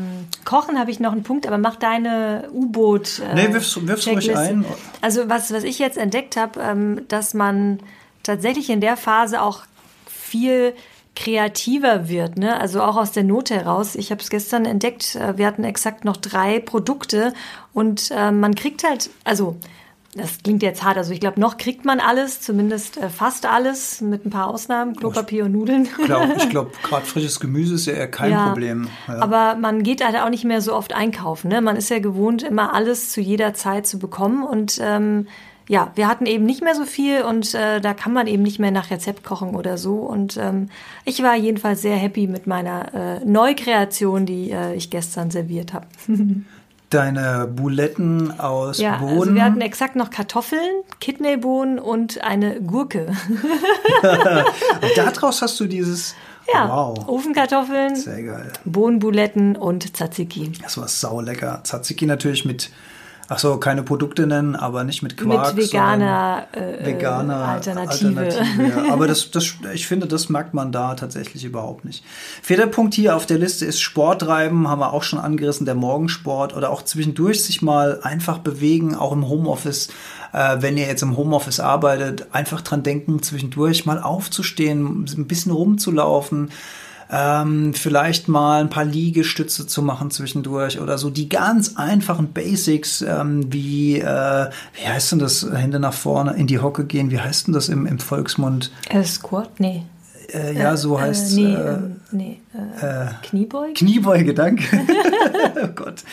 [0.46, 3.20] Kochen habe ich noch einen Punkt, aber mach deine U-Boot.
[3.20, 4.66] Äh, Nee, wirf's- wirf's ruhig ein.
[5.02, 7.80] Also was, was ich jetzt entdeckt habe, ähm, dass man
[8.24, 9.62] tatsächlich in der Phase auch
[10.08, 10.74] viel
[11.16, 12.60] kreativer wird, ne?
[12.60, 13.96] Also auch aus der Not heraus.
[13.96, 15.16] Ich habe es gestern entdeckt.
[15.16, 17.34] äh, Wir hatten exakt noch drei Produkte
[17.74, 19.58] und äh, man kriegt halt, also
[20.16, 20.98] das klingt jetzt hart.
[20.98, 24.96] Also ich glaube, noch kriegt man alles, zumindest äh, fast alles, mit ein paar Ausnahmen,
[24.96, 25.88] Klopapier und Nudeln.
[26.06, 28.88] Glaub, ich glaube, gerade frisches Gemüse ist ja eher kein Ja, Problem.
[29.08, 29.20] Ja.
[29.22, 31.50] Aber man geht halt auch nicht mehr so oft einkaufen.
[31.50, 31.62] Ne?
[31.62, 34.44] Man ist ja gewohnt, immer alles zu jeder Zeit zu bekommen.
[34.44, 35.28] Und ähm,
[35.70, 38.60] ja, wir hatten eben nicht mehr so viel und äh, da kann man eben nicht
[38.60, 39.96] mehr nach Rezept kochen oder so.
[39.96, 40.70] Und ähm,
[41.06, 45.86] ich war jedenfalls sehr happy mit meiner äh, Neukreation, die äh, ich gestern serviert habe.
[46.90, 49.20] Deine Buletten aus Ja, Bohnen.
[49.20, 50.60] also wir hatten exakt noch Kartoffeln,
[51.00, 53.14] Kidneybohnen und eine Gurke.
[54.02, 56.16] Und daraus hast du dieses
[56.54, 57.08] Ja, Wow.
[57.08, 58.52] Ofenkartoffeln, Sehr geil.
[58.66, 60.52] Bohnenbuletten und Tzatziki.
[60.62, 61.62] Das war saulecker.
[61.64, 62.72] Tzatziki natürlich mit,
[63.32, 65.56] ach so, keine Produkte nennen, aber nicht mit Quark.
[65.56, 68.20] Mit veganer, äh, veganer Alternative.
[68.20, 68.92] Alternative, ja.
[68.92, 72.04] Aber das, das, ich finde, das merkt man da tatsächlich überhaupt nicht.
[72.42, 75.76] Vierter Punkt hier auf der Liste ist Sport treiben, haben wir auch schon angerissen, der
[75.76, 79.88] Morgensport oder auch zwischendurch sich mal einfach bewegen, auch im Homeoffice.
[80.34, 85.54] Äh, wenn ihr jetzt im Homeoffice arbeitet, einfach dran denken, zwischendurch mal aufzustehen, ein bisschen
[85.54, 86.52] rumzulaufen
[87.12, 93.02] ähm, vielleicht mal ein paar Liegestütze zu machen zwischendurch oder so die ganz einfachen Basics
[93.02, 97.20] ähm, wie äh, wie heißt denn das Hände nach vorne in die Hocke gehen wie
[97.20, 99.60] heißt denn das im, im Volksmund Äh, Squat?
[99.60, 99.84] Nee.
[100.34, 102.40] äh, ja so Äh, heißt nee, äh, ähm, nee.
[102.82, 103.74] Äh, Kniebeugen?
[103.76, 104.64] Kniebeuge, danke.
[105.64, 106.04] oh Gott.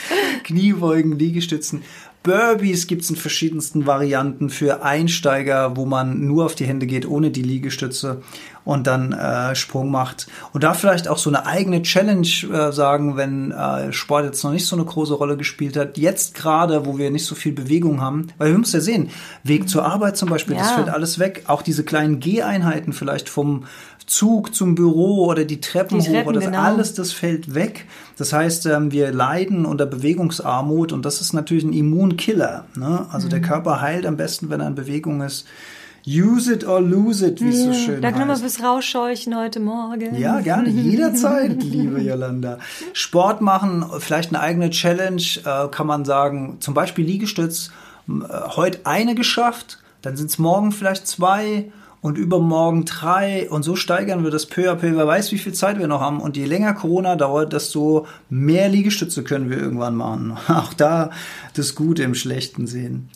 [0.44, 1.82] Kniebeugen, Liegestützen.
[2.28, 7.30] Burpees gibt's in verschiedensten Varianten für Einsteiger, wo man nur auf die Hände geht, ohne
[7.30, 8.20] die Liegestütze
[8.66, 10.26] und dann äh, Sprung macht.
[10.52, 14.50] Und da vielleicht auch so eine eigene Challenge äh, sagen, wenn äh, Sport jetzt noch
[14.52, 15.96] nicht so eine große Rolle gespielt hat.
[15.96, 19.08] Jetzt gerade, wo wir nicht so viel Bewegung haben, weil wir müssen ja sehen,
[19.42, 20.74] Weg zur Arbeit zum Beispiel, das Ja.
[20.74, 21.44] fällt alles weg.
[21.46, 23.64] Auch diese kleinen Geheinheiten vielleicht vom
[24.08, 26.60] Zug zum Büro oder die Treppen, Die Treppen, hoch oder genau.
[26.62, 27.84] alles, das fällt weg.
[28.16, 32.64] Das heißt, ähm, wir leiden unter Bewegungsarmut und das ist natürlich ein Immunkiller.
[32.74, 33.06] Ne?
[33.12, 33.30] Also Mhm.
[33.30, 35.46] der Körper heilt am besten, wenn er in Bewegung ist.
[36.06, 38.56] Use it or lose it, wie es so schön Danke nochmal heißt.
[38.56, 40.14] fürs Rausscheuchen heute Morgen.
[40.16, 42.58] Ja, gerne, jederzeit, liebe Jolanda.
[42.94, 47.70] Sport machen, vielleicht eine eigene Challenge, äh, kann man sagen, zum Beispiel Liegestütz,
[48.08, 48.12] äh,
[48.56, 54.24] heute eine geschafft, dann sind es morgen vielleicht zwei und übermorgen drei und so steigern
[54.24, 54.96] wir das peu à peu.
[54.96, 58.68] Wer weiß, wie viel Zeit wir noch haben und je länger Corona dauert, desto mehr
[58.68, 60.36] Liegestütze können wir irgendwann machen.
[60.48, 61.10] Auch da
[61.54, 63.08] das Gute im Schlechten sehen.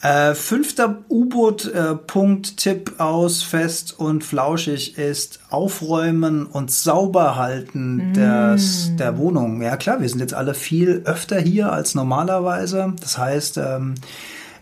[0.00, 9.60] Äh, fünfter U-Boot-Punkt-Tipp aus Fest und Flauschig ist Aufräumen und sauber halten des, der Wohnung.
[9.60, 12.94] Ja klar, wir sind jetzt alle viel öfter hier als normalerweise.
[13.00, 13.96] Das heißt, ähm,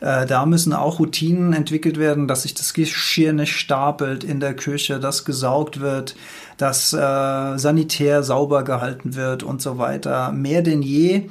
[0.01, 4.55] äh, da müssen auch Routinen entwickelt werden, dass sich das Geschirr nicht stapelt in der
[4.55, 6.17] Küche, dass gesaugt wird,
[6.57, 10.33] dass äh, sanitär sauber gehalten wird und so weiter.
[10.33, 11.29] Mehr denn je.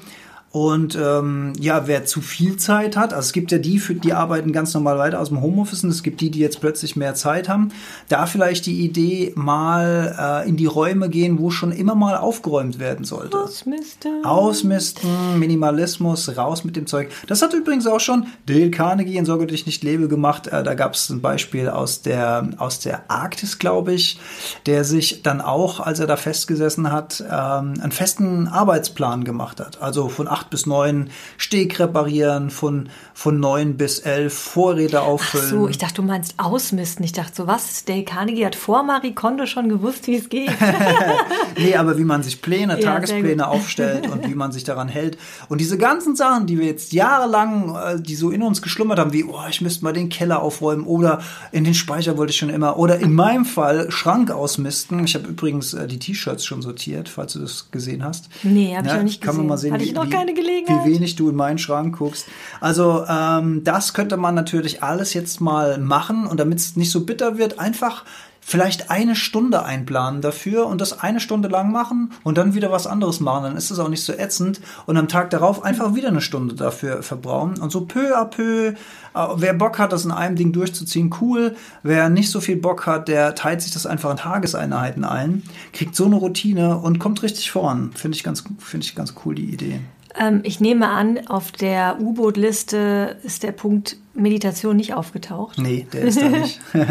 [0.55, 4.53] Und ähm, ja, wer zu viel Zeit hat, also es gibt ja die, die arbeiten
[4.53, 7.49] ganz normal weiter aus dem Homeoffice und es gibt die, die jetzt plötzlich mehr Zeit
[7.49, 7.73] haben,
[8.07, 12.79] da vielleicht die Idee mal äh, in die Räume gehen, wo schon immer mal aufgeräumt
[12.79, 13.37] werden sollte.
[13.37, 14.23] Ausmisten.
[14.23, 17.09] Ausmisten, Minimalismus, raus mit dem Zeug.
[17.27, 20.47] Das hat übrigens auch schon Dale Carnegie in Sorge dich nicht lebe gemacht.
[20.47, 24.21] Äh, da gab es ein Beispiel aus der, aus der Arktis, glaube ich,
[24.67, 29.81] der sich dann auch, als er da festgesessen hat, ähm, einen festen Arbeitsplan gemacht hat.
[29.81, 35.49] Also von acht bis neun Steg reparieren, von, von neun bis elf Vorräte Ach auffüllen.
[35.49, 37.03] so, ich dachte, du meinst ausmisten.
[37.03, 37.83] Ich dachte so, was?
[37.85, 40.51] Dale Carnegie hat vor Marie Kondo schon gewusst, wie es geht.
[41.57, 45.17] Nee, aber wie man sich Pläne, Ja, Tagespläne aufstellt und wie man sich daran hält.
[45.47, 49.13] Und diese ganzen Sachen, die wir jetzt jahrelang, äh, die so in uns geschlummert haben,
[49.13, 51.21] wie, oh, ich müsste mal den Keller aufräumen oder
[51.53, 55.05] in den Speicher wollte ich schon immer oder in meinem Fall Schrank ausmisten.
[55.05, 58.27] Ich habe übrigens äh, die T-Shirts schon sortiert, falls du das gesehen hast.
[58.43, 59.47] Nee, hab ich noch nicht Kann man gesehen.
[59.47, 60.85] mal sehen, Hatte ich noch wie, keine Gelegenheit.
[60.85, 62.27] wie wenig du in meinen Schrank guckst.
[62.61, 67.05] Also ähm, das könnte man natürlich alles jetzt mal machen und damit es nicht so
[67.05, 68.05] bitter wird, einfach
[68.47, 72.85] vielleicht eine Stunde einplanen dafür und das eine Stunde lang machen und dann wieder was
[72.85, 73.43] anderes machen.
[73.43, 76.53] Dann ist es auch nicht so ätzend und am Tag darauf einfach wieder eine Stunde
[76.53, 78.67] dafür verbrauchen und so peu à peu.
[78.67, 78.73] Äh,
[79.37, 81.55] wer Bock hat, das in einem Ding durchzuziehen, cool.
[81.81, 85.41] Wer nicht so viel Bock hat, der teilt sich das einfach in Tageseinheiten ein,
[85.73, 87.93] kriegt so eine Routine und kommt richtig voran.
[87.95, 89.79] Finde ich ganz, finde ich ganz cool die Idee.
[90.19, 95.57] Ähm, ich nehme an, auf der U-Boot-Liste ist der Punkt Meditation nicht aufgetaucht.
[95.57, 96.59] Nee, der ist da nicht.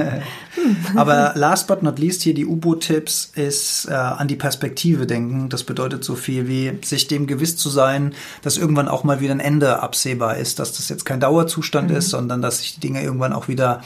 [0.94, 5.48] Aber last but not least hier die U-Boot-Tipps ist äh, an die Perspektive denken.
[5.48, 9.34] Das bedeutet so viel wie sich dem gewiss zu sein, dass irgendwann auch mal wieder
[9.34, 13.02] ein Ende absehbar ist, dass das jetzt kein Dauerzustand ist, sondern dass sich die Dinge
[13.02, 13.82] irgendwann auch wieder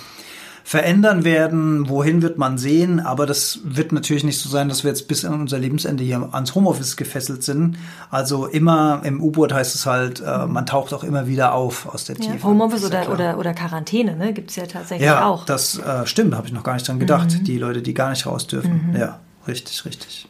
[0.68, 1.88] verändern werden.
[1.88, 3.00] Wohin wird man sehen?
[3.00, 6.28] Aber das wird natürlich nicht so sein, dass wir jetzt bis an unser Lebensende hier
[6.32, 7.78] ans Homeoffice gefesselt sind.
[8.10, 12.04] Also immer im U-Boot heißt es halt, äh, man taucht auch immer wieder auf aus
[12.04, 12.46] der Ja, Tiefe.
[12.46, 14.34] Homeoffice ja oder, oder, oder Quarantäne, ne?
[14.34, 15.46] Gibt es ja tatsächlich Ja, auch.
[15.46, 17.46] das äh, stimmt, habe ich noch gar nicht dran gedacht.
[17.46, 18.94] Die Leute, die gar nicht raus dürfen.
[18.94, 20.27] Ja, richtig, richtig.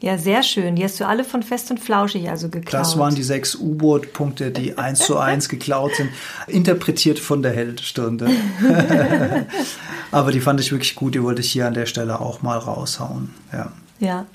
[0.00, 0.76] Ja, sehr schön.
[0.76, 2.80] Die hast du alle von Fest und Flauschig also geklaut.
[2.80, 6.10] Das waren die sechs U-Boot-Punkte, die eins zu eins geklaut sind,
[6.46, 8.30] interpretiert von der Heldenstunde.
[10.10, 12.58] Aber die fand ich wirklich gut, die wollte ich hier an der Stelle auch mal
[12.58, 13.34] raushauen.
[13.52, 13.72] Ja.
[13.98, 14.26] Ja.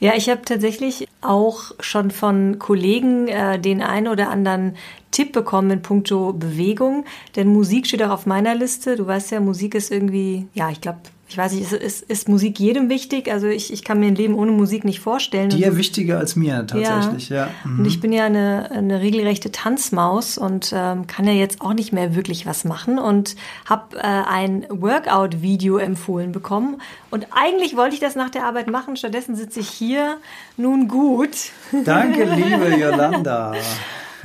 [0.00, 4.76] Ja, ich habe tatsächlich auch schon von Kollegen äh, den einen oder anderen
[5.10, 7.04] Tipp bekommen in puncto Bewegung.
[7.36, 8.96] Denn Musik steht auch auf meiner Liste.
[8.96, 12.28] Du weißt ja, Musik ist irgendwie, ja, ich glaube, ich weiß nicht, ist, ist, ist
[12.28, 13.32] Musik jedem wichtig?
[13.32, 15.48] Also ich, ich kann mir ein Leben ohne Musik nicht vorstellen.
[15.48, 17.46] Dir und, wichtiger als mir tatsächlich, ja.
[17.46, 17.50] ja.
[17.64, 17.78] Mhm.
[17.78, 21.92] Und ich bin ja eine, eine regelrechte Tanzmaus und ähm, kann ja jetzt auch nicht
[21.92, 26.80] mehr wirklich was machen und habe äh, ein Workout-Video empfohlen bekommen.
[27.10, 30.18] Und eigentlich wollte ich das nach der Arbeit machen, stattdessen sitze ich hier.
[30.56, 31.36] Nun gut.
[31.84, 33.54] Danke, liebe Yolanda.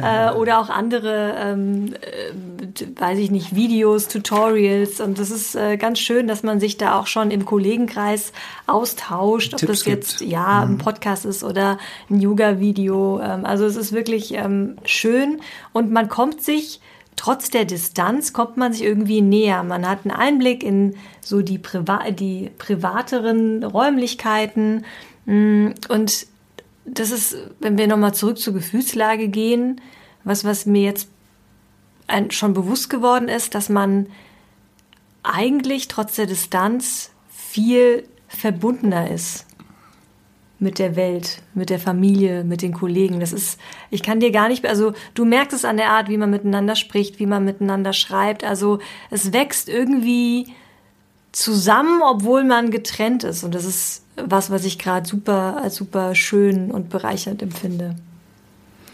[0.02, 5.00] Äh, oder auch andere, ähm, äh, weiß ich nicht, Videos, Tutorials.
[5.00, 8.32] Und das ist äh, ganz schön, dass man sich da auch schon im Kollegenkreis
[8.68, 10.32] austauscht, ob Tipps das jetzt gibt.
[10.32, 10.74] ja mhm.
[10.74, 11.78] ein Podcast ist oder
[12.10, 13.20] ein Yoga-Video.
[13.22, 15.42] Ähm, also es ist wirklich ähm, schön
[15.74, 16.82] und man kommt sich
[17.20, 19.62] trotz der Distanz kommt man sich irgendwie näher.
[19.64, 24.86] Man hat einen Einblick in so die, Priva die privateren Räumlichkeiten.
[25.26, 26.28] Mm, und
[26.94, 29.82] das ist, wenn wir nochmal zurück zur Gefühlslage gehen,
[30.24, 31.10] was, was mir jetzt
[32.30, 34.08] schon bewusst geworden ist, dass man
[35.24, 39.46] eigentlich trotz der Distanz viel verbundener ist
[40.60, 43.20] mit der Welt, mit der Familie, mit den Kollegen.
[43.20, 46.18] Das ist, ich kann dir gar nicht, also du merkst es an der Art, wie
[46.18, 48.44] man miteinander spricht, wie man miteinander schreibt.
[48.44, 50.54] Also es wächst irgendwie
[51.32, 53.44] zusammen, obwohl man getrennt ist.
[53.44, 57.96] Und das ist was, was ich gerade super super schön und bereichernd empfinde.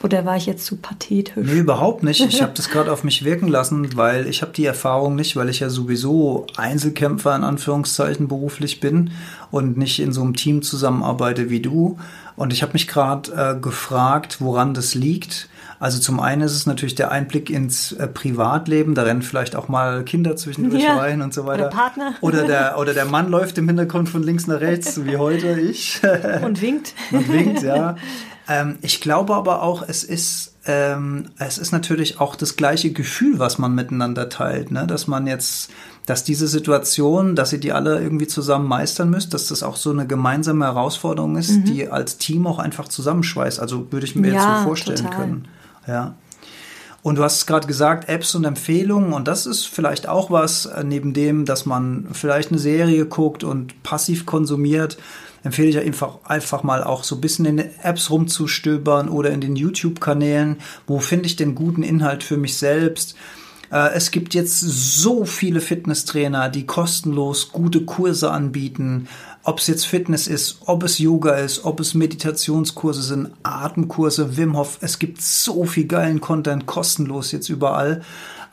[0.04, 1.48] Oder war ich jetzt zu pathetisch?
[1.48, 2.22] Nee, überhaupt nicht.
[2.22, 5.50] Ich habe das gerade auf mich wirken lassen, weil ich habe die Erfahrung nicht, weil
[5.50, 9.12] ich ja sowieso Einzelkämpfer in Anführungszeichen beruflich bin
[9.50, 11.98] und nicht in so einem Team zusammenarbeite wie du.
[12.36, 15.50] Und ich habe mich gerade äh, gefragt, woran das liegt.
[15.80, 19.68] Also zum einen ist es natürlich der Einblick ins äh, Privatleben, da rennen vielleicht auch
[19.68, 20.98] mal Kinder zwischendurch ja.
[20.98, 21.68] rein und so weiter.
[21.68, 22.16] Oder Partner.
[22.22, 26.02] Oder der, oder der Mann läuft im Hintergrund von links nach rechts, wie heute ich.
[26.44, 26.94] Und winkt.
[27.12, 27.96] Und winkt, ja.
[28.48, 33.40] Ähm, ich glaube aber auch, es ist, ähm, es ist natürlich auch das gleiche Gefühl,
[33.40, 34.86] was man miteinander teilt, ne?
[34.86, 35.72] dass man jetzt,
[36.06, 39.90] dass diese Situation, dass ihr die alle irgendwie zusammen meistern müsst, dass das auch so
[39.90, 41.66] eine gemeinsame Herausforderung ist, mhm.
[41.66, 43.60] die als Team auch einfach zusammenschweißt.
[43.60, 45.16] Also würde ich mir ja, jetzt so vorstellen total.
[45.16, 45.48] können.
[45.88, 46.15] Ja.
[47.06, 49.13] Und du hast gerade gesagt, Apps und Empfehlungen.
[49.13, 53.43] Und das ist vielleicht auch was, äh, neben dem, dass man vielleicht eine Serie guckt
[53.43, 54.98] und passiv konsumiert,
[55.43, 59.41] empfehle ich einfach, einfach mal auch so ein bisschen in den Apps rumzustöbern oder in
[59.41, 60.58] den YouTube-Kanälen.
[60.88, 63.15] Wo finde ich den guten Inhalt für mich selbst?
[63.71, 69.08] Äh, es gibt jetzt so viele Fitnesstrainer, die kostenlos gute Kurse anbieten.
[69.47, 74.58] Ob es jetzt Fitness ist, ob es Yoga ist, ob es Meditationskurse sind, Atemkurse, Wim
[74.58, 74.79] Hof.
[74.81, 78.01] Es gibt so viel geilen Content kostenlos jetzt überall.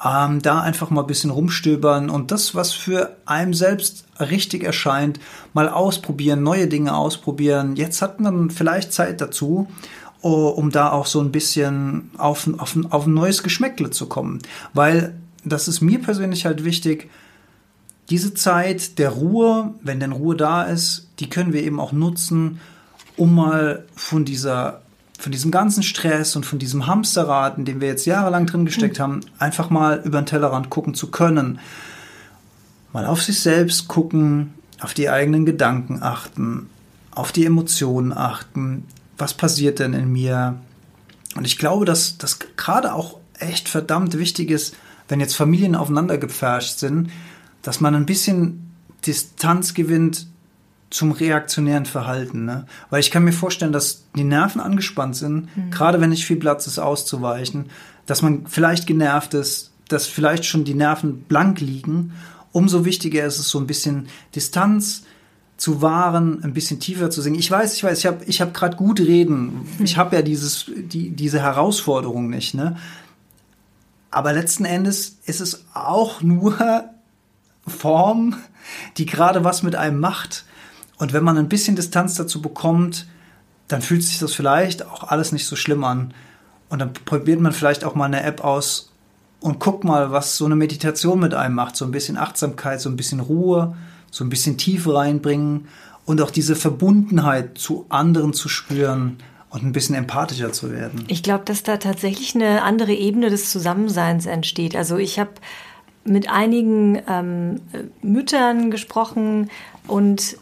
[0.05, 5.18] Ähm, da einfach mal ein bisschen rumstöbern und das, was für einem selbst richtig erscheint,
[5.55, 7.76] mal ausprobieren, neue Dinge ausprobieren.
[7.76, 9.68] Jetzt hat man vielleicht Zeit dazu
[10.22, 14.38] um da auch so ein bisschen auf, auf, auf ein neues Geschmäckle zu kommen.
[14.72, 17.11] Weil das ist mir persönlich halt wichtig,
[18.11, 22.61] diese Zeit der Ruhe, wenn denn Ruhe da ist, die können wir eben auch nutzen,
[23.17, 24.83] um mal von dieser
[25.19, 28.99] von diesem ganzen Stress und von diesem Hamsterrad, in dem wir jetzt jahrelang drin gesteckt
[28.99, 31.61] haben, einfach mal über den Tellerrand gucken zu können.
[32.93, 36.69] Mal auf sich selbst gucken, auf die eigenen Gedanken achten,
[37.12, 38.85] auf die Emotionen achten,
[39.17, 40.57] was passiert denn in mir?
[41.37, 44.75] Und ich glaube, dass das gerade auch echt verdammt wichtig ist,
[45.07, 47.11] wenn jetzt Familien aufeinander gepfercht sind,
[47.62, 48.70] dass man ein bisschen
[49.07, 50.27] Distanz gewinnt
[50.90, 52.44] zum reaktionären Verhalten.
[52.44, 52.66] Ne?
[52.90, 55.70] Weil ich kann mir vorstellen, dass die Nerven angespannt sind, mhm.
[55.70, 57.70] gerade wenn nicht viel Platz ist, auszuweichen,
[58.07, 62.12] dass man vielleicht genervt ist, dass vielleicht schon die Nerven blank liegen.
[62.53, 65.05] Umso wichtiger ist es, so ein bisschen Distanz
[65.57, 67.38] zu wahren, ein bisschen tiefer zu singen.
[67.38, 69.66] Ich weiß, ich weiß, ich habe ich hab gerade gut reden.
[69.79, 72.55] Ich habe ja dieses, die, diese Herausforderung nicht.
[72.55, 72.77] Ne?
[74.11, 76.90] Aber letzten Endes ist es auch nur
[77.66, 78.37] Form,
[78.96, 80.44] die gerade was mit einem macht.
[80.98, 83.07] Und wenn man ein bisschen Distanz dazu bekommt,
[83.68, 86.14] dann fühlt sich das vielleicht auch alles nicht so schlimm an.
[86.68, 88.92] Und dann probiert man vielleicht auch mal eine App aus
[89.40, 91.77] und guckt mal, was so eine Meditation mit einem macht.
[91.77, 93.75] So ein bisschen Achtsamkeit, so ein bisschen Ruhe
[94.12, 95.66] so ein bisschen Tiefe reinbringen
[96.05, 99.18] und auch diese Verbundenheit zu anderen zu spüren
[99.51, 101.05] und ein bisschen empathischer zu werden.
[101.09, 104.77] Ich glaube, dass da tatsächlich eine andere Ebene des Zusammenseins entsteht.
[104.77, 105.33] Also ich habe
[106.05, 107.61] mit einigen ähm,
[108.03, 109.51] Müttern gesprochen
[109.87, 110.37] und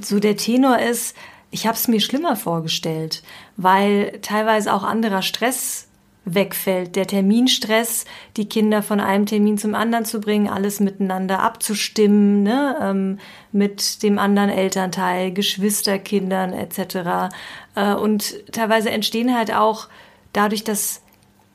[0.00, 1.16] so der Tenor ist,
[1.50, 3.22] ich habe es mir schlimmer vorgestellt,
[3.56, 5.88] weil teilweise auch anderer Stress
[6.34, 6.96] wegfällt.
[6.96, 8.04] Der Terminstress,
[8.36, 13.18] die Kinder von einem Termin zum anderen zu bringen, alles miteinander abzustimmen, ne, ähm,
[13.50, 17.34] mit dem anderen Elternteil, Geschwisterkindern etc.
[17.74, 19.88] Äh, und teilweise entstehen halt auch
[20.32, 21.00] dadurch, dass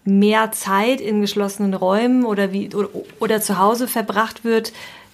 [0.06, 2.89] mehr Zeit in geschlossenen Räumen oder wie oder,
[3.20, 4.74] oder zu Hause verbracht wird,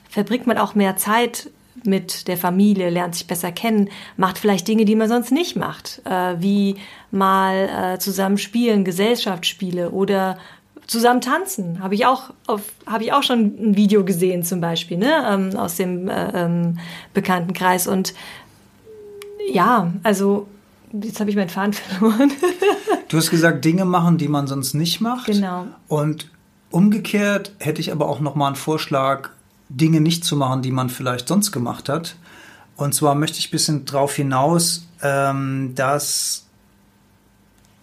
[0.10, 1.50] verbringt man auch mehr Zeit
[1.84, 6.02] mit der Familie, lernt sich besser kennen, macht vielleicht Dinge, die man sonst nicht macht,
[6.06, 6.76] äh, wie
[7.12, 10.38] mal äh, zusammen spielen, Gesellschaftsspiele oder
[10.88, 11.82] zusammen tanzen.
[11.82, 12.32] Habe ich auch
[13.00, 16.80] ich auch schon ein Video gesehen zum Beispiel, ne, ähm, aus dem äh, ähm,
[17.14, 18.14] Bekanntenkreis und
[19.52, 20.48] ja, also
[20.94, 22.32] jetzt habe ich meinen Faden verloren.
[23.08, 25.28] du hast gesagt, Dinge machen, die man sonst nicht macht.
[25.28, 25.68] Genau.
[25.88, 26.30] Und
[26.72, 29.30] umgekehrt hätte ich aber auch noch mal einen Vorschlag,
[29.70, 32.16] Dinge nicht zu machen, die man vielleicht sonst gemacht hat.
[32.76, 36.46] Und zwar möchte ich ein bisschen darauf hinaus, ähm, dass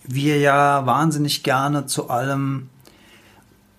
[0.05, 2.69] wir ja wahnsinnig gerne zu allem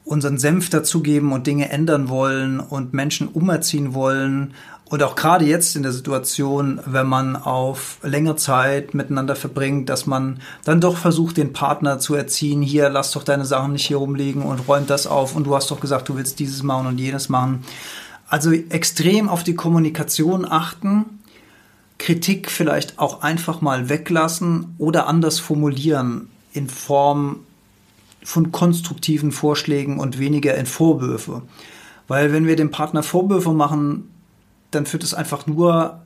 [0.05, 4.53] unseren Senf dazugeben und Dinge ändern wollen und Menschen umerziehen wollen.
[4.89, 10.05] Und auch gerade jetzt in der Situation, wenn man auf längere Zeit miteinander verbringt, dass
[10.05, 13.97] man dann doch versucht, den Partner zu erziehen, hier, lass doch deine Sachen nicht hier
[13.97, 16.99] rumliegen und räumt das auf und du hast doch gesagt, du willst dieses machen und
[16.99, 17.65] jenes machen.
[18.29, 21.05] Also extrem auf die Kommunikation achten,
[21.97, 27.39] Kritik vielleicht auch einfach mal weglassen oder anders formulieren in Form
[28.23, 31.41] von konstruktiven Vorschlägen und weniger in Vorwürfe.
[32.07, 34.09] Weil wenn wir dem Partner Vorwürfe machen,
[34.72, 36.01] dann führt es einfach nur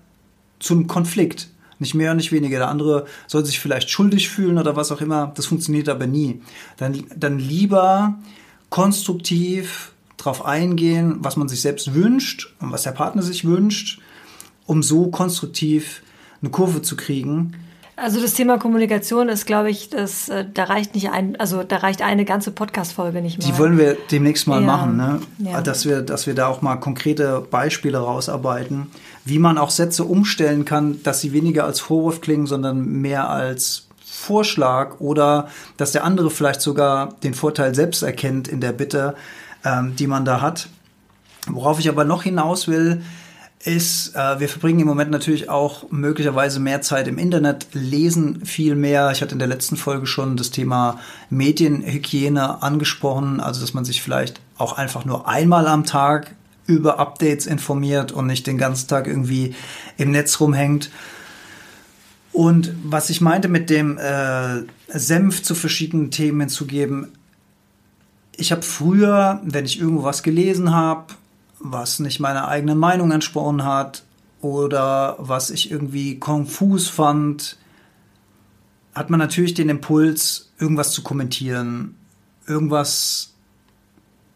[0.59, 1.49] zu einem Konflikt.
[1.79, 2.59] Nicht mehr, nicht weniger.
[2.59, 5.31] Der andere soll sich vielleicht schuldig fühlen oder was auch immer.
[5.35, 6.41] Das funktioniert aber nie.
[6.77, 8.19] Dann, dann lieber
[8.69, 13.99] konstruktiv darauf eingehen, was man sich selbst wünscht und was der Partner sich wünscht,
[14.67, 16.03] um so konstruktiv
[16.41, 17.55] eine Kurve zu kriegen
[18.01, 21.77] also das Thema Kommunikation ist, glaube ich, das, äh, da reicht nicht ein, also da
[21.77, 23.47] reicht eine ganze Podcast-Folge nicht mehr.
[23.47, 24.67] Die wollen wir demnächst mal ja.
[24.67, 25.19] machen, ne?
[25.37, 25.61] Ja.
[25.61, 28.87] Dass wir, dass wir da auch mal konkrete Beispiele rausarbeiten,
[29.23, 33.87] wie man auch Sätze umstellen kann, dass sie weniger als Vorwurf klingen, sondern mehr als
[34.03, 35.47] Vorschlag oder
[35.77, 39.15] dass der andere vielleicht sogar den Vorteil selbst erkennt in der Bitte,
[39.63, 40.69] ähm, die man da hat.
[41.47, 43.01] Worauf ich aber noch hinaus will,
[43.65, 48.75] ist, äh, wir verbringen im Moment natürlich auch möglicherweise mehr Zeit im Internet, lesen viel
[48.75, 49.11] mehr.
[49.11, 50.99] Ich hatte in der letzten Folge schon das Thema
[51.29, 56.35] Medienhygiene angesprochen, also dass man sich vielleicht auch einfach nur einmal am Tag
[56.65, 59.55] über Updates informiert und nicht den ganzen Tag irgendwie
[59.97, 60.89] im Netz rumhängt.
[62.31, 67.09] Und was ich meinte mit dem äh, Senf zu verschiedenen Themen hinzugeben,
[68.37, 71.13] ich habe früher, wenn ich irgendwo was gelesen habe,
[71.63, 74.03] was nicht meiner eigenen Meinung entsprochen hat
[74.41, 77.57] oder was ich irgendwie konfus fand,
[78.93, 81.95] hat man natürlich den Impuls, irgendwas zu kommentieren,
[82.47, 83.33] irgendwas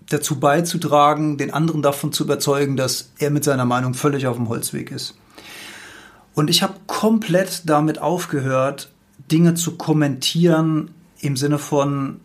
[0.10, 4.50] dazu beizutragen, den anderen davon zu überzeugen, dass er mit seiner Meinung völlig auf dem
[4.50, 5.16] Holzweg ist.
[6.36, 8.92] Und ich habe komplett damit aufgehört,
[9.32, 12.20] Dinge zu kommentieren im Sinne von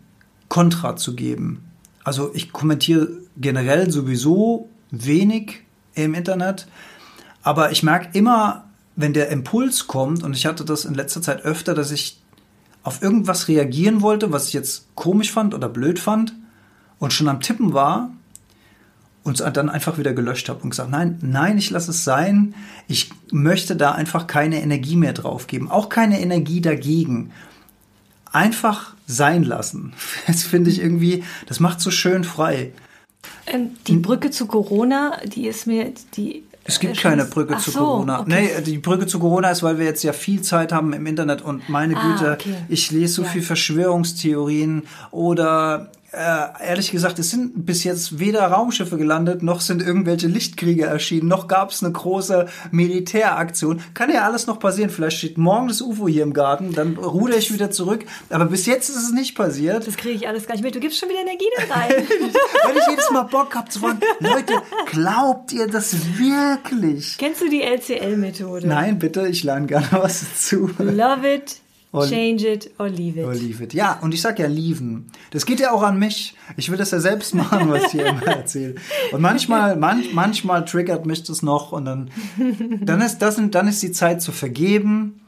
[0.49, 1.65] Kontra zu geben.
[2.05, 5.63] Also ich kommentiere generell sowieso wenig
[5.95, 6.67] im Internet.
[7.43, 8.65] Aber ich merke immer,
[8.97, 12.21] wenn der Impuls kommt, und ich hatte das in letzter Zeit öfter, dass ich
[12.83, 16.35] auf irgendwas reagieren wollte, was ich jetzt komisch fand oder blöd fand
[16.99, 18.11] und schon am Tippen war
[19.23, 22.55] und dann einfach wieder gelöscht habe und gesagt, nein, nein, ich lasse es sein.
[22.89, 27.33] Ich möchte da einfach keine Energie mehr drauf geben, auch keine Energie dagegen.
[28.33, 29.93] Einfach sein lassen.
[30.27, 32.73] Das finde ich irgendwie, das macht so schön frei.
[33.47, 37.63] Ähm, die Brücke zu Corona, die ist mir, die es gibt äh, keine Brücke Ach
[37.63, 38.21] zu so, Corona.
[38.21, 38.51] Okay.
[38.57, 41.43] Nee, die Brücke zu Corona ist, weil wir jetzt ja viel Zeit haben im Internet
[41.43, 42.55] und meine ah, Güte, okay.
[42.69, 43.29] ich lese so ja.
[43.29, 49.81] viel Verschwörungstheorien oder äh, ehrlich gesagt, es sind bis jetzt weder Raumschiffe gelandet, noch sind
[49.81, 53.81] irgendwelche Lichtkrieger erschienen, noch gab es eine große Militäraktion.
[53.95, 54.91] Kann ja alles noch passieren.
[54.91, 58.05] Vielleicht steht morgen das UFO hier im Garten, dann ruder ich wieder zurück.
[58.29, 59.87] Aber bis jetzt ist es nicht passiert.
[59.87, 60.75] Das kriege ich alles gar nicht mit.
[60.75, 61.91] Du gibst schon wieder Energie da rein.
[62.67, 64.55] Wenn ich jedes Mal Bock habe zu fragen, Leute,
[64.87, 67.17] glaubt ihr das wirklich?
[67.19, 68.67] Kennst du die LCL-Methode?
[68.67, 70.71] Nein, bitte, ich lerne gerne was dazu.
[70.79, 71.57] Love it,
[71.93, 73.27] Or, Change it or leave it.
[73.27, 73.75] Or leave it.
[73.75, 75.11] Ja, und ich sag ja lieben.
[75.33, 76.37] Das geht ja auch an mich.
[76.57, 78.77] Ich will das ja selbst machen, was ich hier immer erzähle.
[79.11, 82.11] Und manchmal, man, manchmal triggert mich das noch und dann,
[82.81, 85.21] dann ist das, dann ist die Zeit zu vergeben.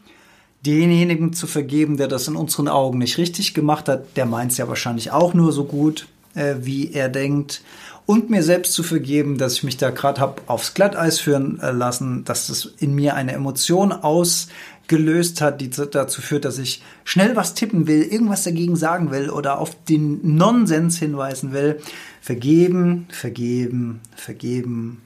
[0.64, 4.58] Denjenigen zu vergeben, der das in unseren Augen nicht richtig gemacht hat, der meint es
[4.58, 7.62] ja wahrscheinlich auch nur so gut, äh, wie er denkt.
[8.06, 11.72] Und mir selbst zu vergeben, dass ich mich da gerade hab aufs Glatteis führen äh,
[11.72, 14.48] lassen, dass das in mir eine Emotion aus
[14.88, 19.30] gelöst hat, die dazu führt, dass ich schnell was tippen will, irgendwas dagegen sagen will
[19.30, 21.80] oder auf den Nonsens hinweisen will.
[22.20, 25.02] Vergeben, vergeben, vergeben,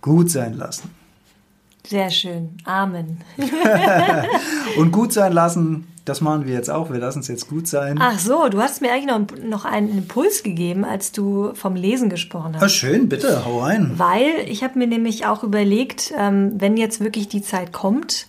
[0.00, 0.90] gut sein lassen.
[1.86, 2.50] Sehr schön.
[2.64, 3.18] Amen.
[4.76, 6.90] Und gut sein lassen Das machen wir jetzt auch.
[6.90, 7.98] Wir lassen es jetzt gut sein.
[8.00, 12.08] Ach so, du hast mir eigentlich noch, noch einen Impuls gegeben, als du vom Lesen
[12.08, 12.62] gesprochen hast.
[12.62, 13.92] Ah, schön, bitte, hau rein.
[13.96, 18.26] Weil ich habe mir nämlich auch überlegt, ähm, wenn jetzt wirklich die Zeit kommt,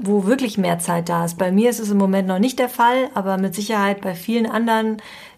[0.00, 1.38] wo wirklich mehr Zeit da ist.
[1.38, 4.46] Bei mir ist es im Moment noch nicht der Fall, aber mit Sicherheit bei vielen
[4.46, 4.96] anderen,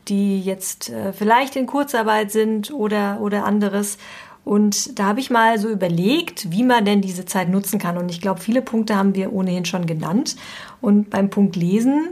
[0.09, 3.99] die jetzt äh, vielleicht in Kurzarbeit sind oder, oder anderes.
[4.45, 7.99] Und da habe ich mal so überlegt, wie man denn diese Zeit nutzen kann.
[7.99, 10.37] Und ich glaube, viele Punkte haben wir ohnehin schon genannt.
[10.81, 12.09] Und beim Punkt Lesen,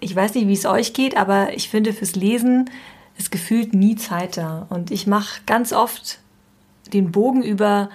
[0.00, 2.68] ich weiß nicht, wie es euch geht, aber ich finde, fürs Lesen
[3.16, 4.66] ist gefühlt nie Zeit da.
[4.68, 6.18] Und ich mache ganz oft
[6.92, 7.88] den Bogen über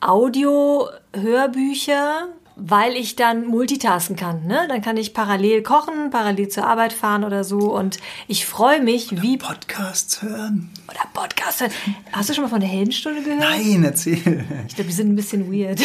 [0.00, 4.46] Audio-Hörbücher, weil ich dann multitasken kann.
[4.46, 4.66] Ne?
[4.68, 7.72] Dann kann ich parallel kochen, parallel zur Arbeit fahren oder so.
[7.72, 9.36] Und ich freue mich, oder wie.
[9.36, 10.70] Podcasts hören.
[10.88, 11.70] Oder Podcasts hören.
[12.12, 13.40] Hast du schon mal von der Heldenstunde gehört?
[13.40, 14.44] Nein, erzähl.
[14.66, 15.80] Ich glaube, die sind ein bisschen weird.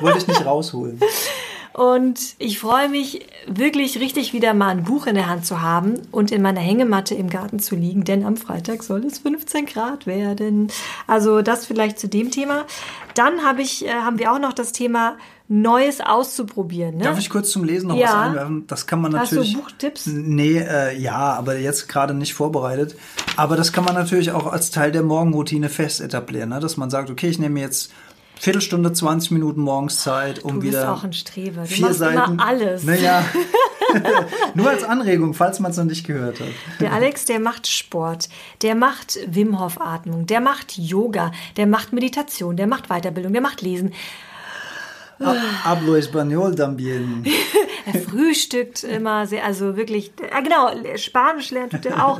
[0.00, 1.00] Wollte ich nicht rausholen.
[1.74, 5.94] Und ich freue mich wirklich richtig wieder mal ein Buch in der Hand zu haben
[6.12, 10.06] und in meiner Hängematte im Garten zu liegen, denn am Freitag soll es 15 Grad
[10.06, 10.68] werden.
[11.08, 12.64] Also das vielleicht zu dem Thema.
[13.14, 15.16] Dann habe ich, äh, haben wir auch noch das Thema
[15.48, 16.98] Neues auszuprobieren.
[16.98, 17.04] Ne?
[17.04, 18.06] Darf ich kurz zum Lesen noch Ja.
[18.06, 18.66] was einwerfen?
[18.68, 19.48] Das kann man natürlich.
[19.48, 20.06] Hast du Buchtipps?
[20.06, 22.94] Nee, äh, ja, aber jetzt gerade nicht vorbereitet.
[23.36, 26.60] Aber das kann man natürlich auch als Teil der Morgenroutine fest etablieren, ne?
[26.60, 27.90] dass man sagt, okay, ich nehme jetzt
[28.38, 31.62] Viertelstunde, 20 Minuten morgens Zeit, um Du bist wieder auch ein Streber.
[31.62, 32.32] Du vier machst Seiten.
[32.32, 32.82] immer alles.
[32.84, 33.24] Naja,
[34.54, 36.48] nur als Anregung, falls man es noch nicht gehört hat.
[36.80, 38.28] Der Alex, der macht Sport,
[38.62, 43.42] der macht Wim Hof Atmung, der macht Yoga, der macht Meditation, der macht Weiterbildung, der
[43.42, 43.92] macht Lesen.
[45.20, 47.24] Ha- Hablo español también.
[47.86, 52.18] Er frühstückt immer sehr, also wirklich, ah genau, Spanisch lernt tut er auch.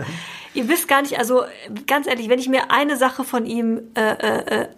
[0.53, 1.45] Ihr wisst gar nicht, also
[1.87, 4.69] ganz ehrlich, wenn ich mir eine Sache von ihm äh, äh, äh,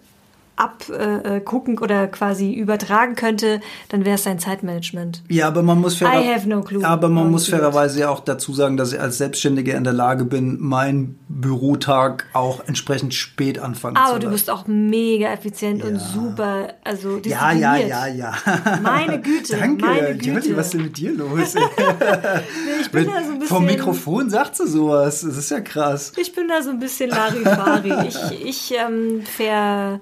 [0.57, 5.23] abgucken äh, gucken oder quasi übertragen könnte, dann wäre es sein Zeitmanagement.
[5.29, 6.83] Ja, aber man muss fairer, I have no clue.
[6.85, 9.93] aber man Oh, muss fairerweise ja auch dazu sagen, dass ich als Selbstständiger in der
[9.93, 15.83] Lage bin, meinen Bürotag auch entsprechend spät anfangen zu Aber du bist auch mega effizient
[15.83, 15.99] und Ja.
[15.99, 18.33] super, also ja, ja, ja, ja.
[18.81, 20.57] Meine Güte, Danke, meine Güte.
[20.57, 21.55] was ist denn mit dir los?
[22.81, 25.21] Ich bin da so ein bisschen, Vom Mikrofon sagt sie sowas.
[25.21, 26.13] Das ist ja krass.
[26.17, 28.07] Ich bin da so ein bisschen Larifari.
[28.07, 29.99] ich ich ähm, ver,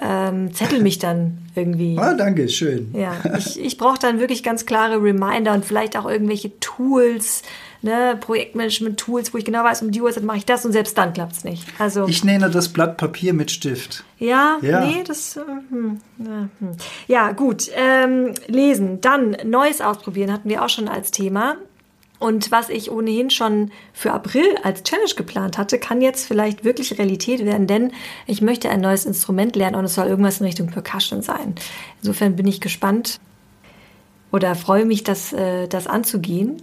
[0.00, 1.96] ähm, zettel mich dann irgendwie.
[1.98, 2.92] Ah, danke, schön.
[2.94, 7.42] Ja, ich, ich brauche dann wirklich ganz klare Reminder und vielleicht auch irgendwelche Tools,
[7.82, 11.12] ne, Projektmanagement-Tools, wo ich genau weiß, um die Uhrzeit mache ich das und selbst dann
[11.12, 11.64] klappt es nicht.
[11.78, 14.04] Also Ich nenne das Blatt Papier mit Stift.
[14.18, 14.84] ja, Ja.
[14.84, 15.36] nee, das.
[15.36, 15.40] äh,
[15.70, 16.70] Hm, ja, hm.
[17.06, 17.70] ja, gut.
[17.74, 19.00] Ähm, lesen.
[19.00, 21.56] Dann Neues ausprobieren hatten wir auch schon als Thema.
[22.20, 26.98] Und was ich ohnehin schon für April als Challenge geplant hatte, kann jetzt vielleicht wirklich
[26.98, 27.92] Realität werden, denn
[28.26, 31.54] ich möchte ein neues Instrument lernen und es soll irgendwas in Richtung Percussion sein.
[32.00, 33.20] Insofern bin ich gespannt
[34.32, 36.62] oder freue mich, das, äh, das anzugehen.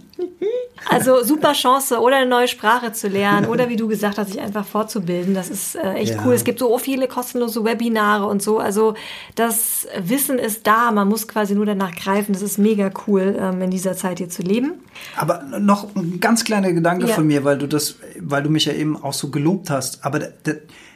[0.90, 4.40] Also super Chance, oder eine neue Sprache zu lernen oder wie du gesagt hast, sich
[4.40, 5.32] einfach fortzubilden.
[5.34, 6.22] Das ist äh, echt Ja.
[6.24, 6.34] cool.
[6.34, 8.58] Es gibt so viele kostenlose Webinare und so.
[8.58, 8.94] Also
[9.34, 12.32] das Wissen ist da, man muss quasi nur danach greifen.
[12.32, 14.72] Das ist mega cool, ähm, in dieser Zeit hier zu leben.
[15.16, 17.14] Aber noch ein ganz kleiner Gedanke Ja.
[17.14, 20.04] von mir, weil du das, weil du mich ja eben auch so gelobt hast.
[20.04, 20.52] Aber da- da-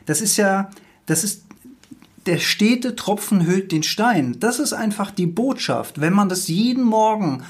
[0.07, 0.71] das ist ja,
[1.07, 1.45] das ist
[2.27, 4.37] der stete Tropfen hüllt den Stein.
[4.41, 6.01] Das ist einfach die Botschaft.
[6.01, 7.45] Wenn man das jeden Morgen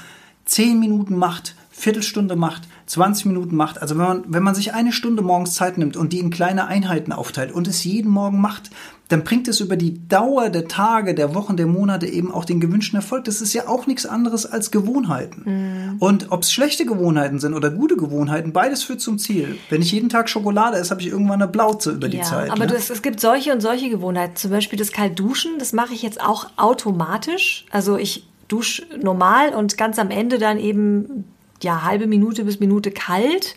[0.45, 4.91] zehn Minuten macht, Viertelstunde macht, 20 Minuten macht, also wenn man, wenn man sich eine
[4.91, 8.71] Stunde morgens Zeit nimmt und die in kleine Einheiten aufteilt und es jeden Morgen macht,
[9.09, 12.59] dann bringt es über die Dauer der Tage, der Wochen, der Monate eben auch den
[12.59, 13.25] gewünschten Erfolg.
[13.25, 15.97] Das ist ja auch nichts anderes als Gewohnheiten.
[15.99, 19.57] Und ob es schlechte Gewohnheiten sind oder gute Gewohnheiten, beides führt zum Ziel.
[19.69, 22.49] Wenn ich jeden Tag Schokolade esse, habe ich irgendwann eine Blauze über die ja, Zeit.
[22.49, 22.67] aber ne?
[22.67, 24.35] du, es, es gibt solche und solche Gewohnheiten.
[24.35, 27.65] Zum Beispiel das Kaltduschen, das mache ich jetzt auch automatisch.
[27.69, 31.25] Also ich dusche normal und ganz am Ende dann eben
[31.63, 33.55] ja halbe Minute bis Minute kalt.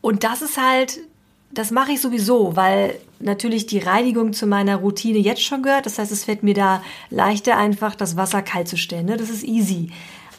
[0.00, 1.00] Und das ist halt,
[1.50, 5.86] das mache ich sowieso, weil natürlich die Reinigung zu meiner Routine jetzt schon gehört.
[5.86, 9.06] Das heißt, es fällt mir da leichter einfach, das Wasser kalt zu stellen.
[9.06, 9.16] Ne?
[9.16, 9.90] Das ist easy.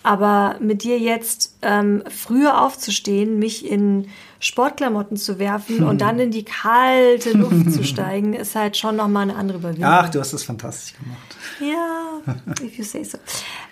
[0.04, 4.08] Aber mit dir jetzt ähm, früher aufzustehen, mich in
[4.40, 9.24] Sportklamotten zu werfen und dann in die kalte Luft zu steigen, ist halt schon nochmal
[9.24, 9.90] eine andere Überwindung.
[9.90, 11.36] Ach, du hast das fantastisch gemacht.
[11.60, 12.34] Ja,
[12.64, 13.18] if you say so.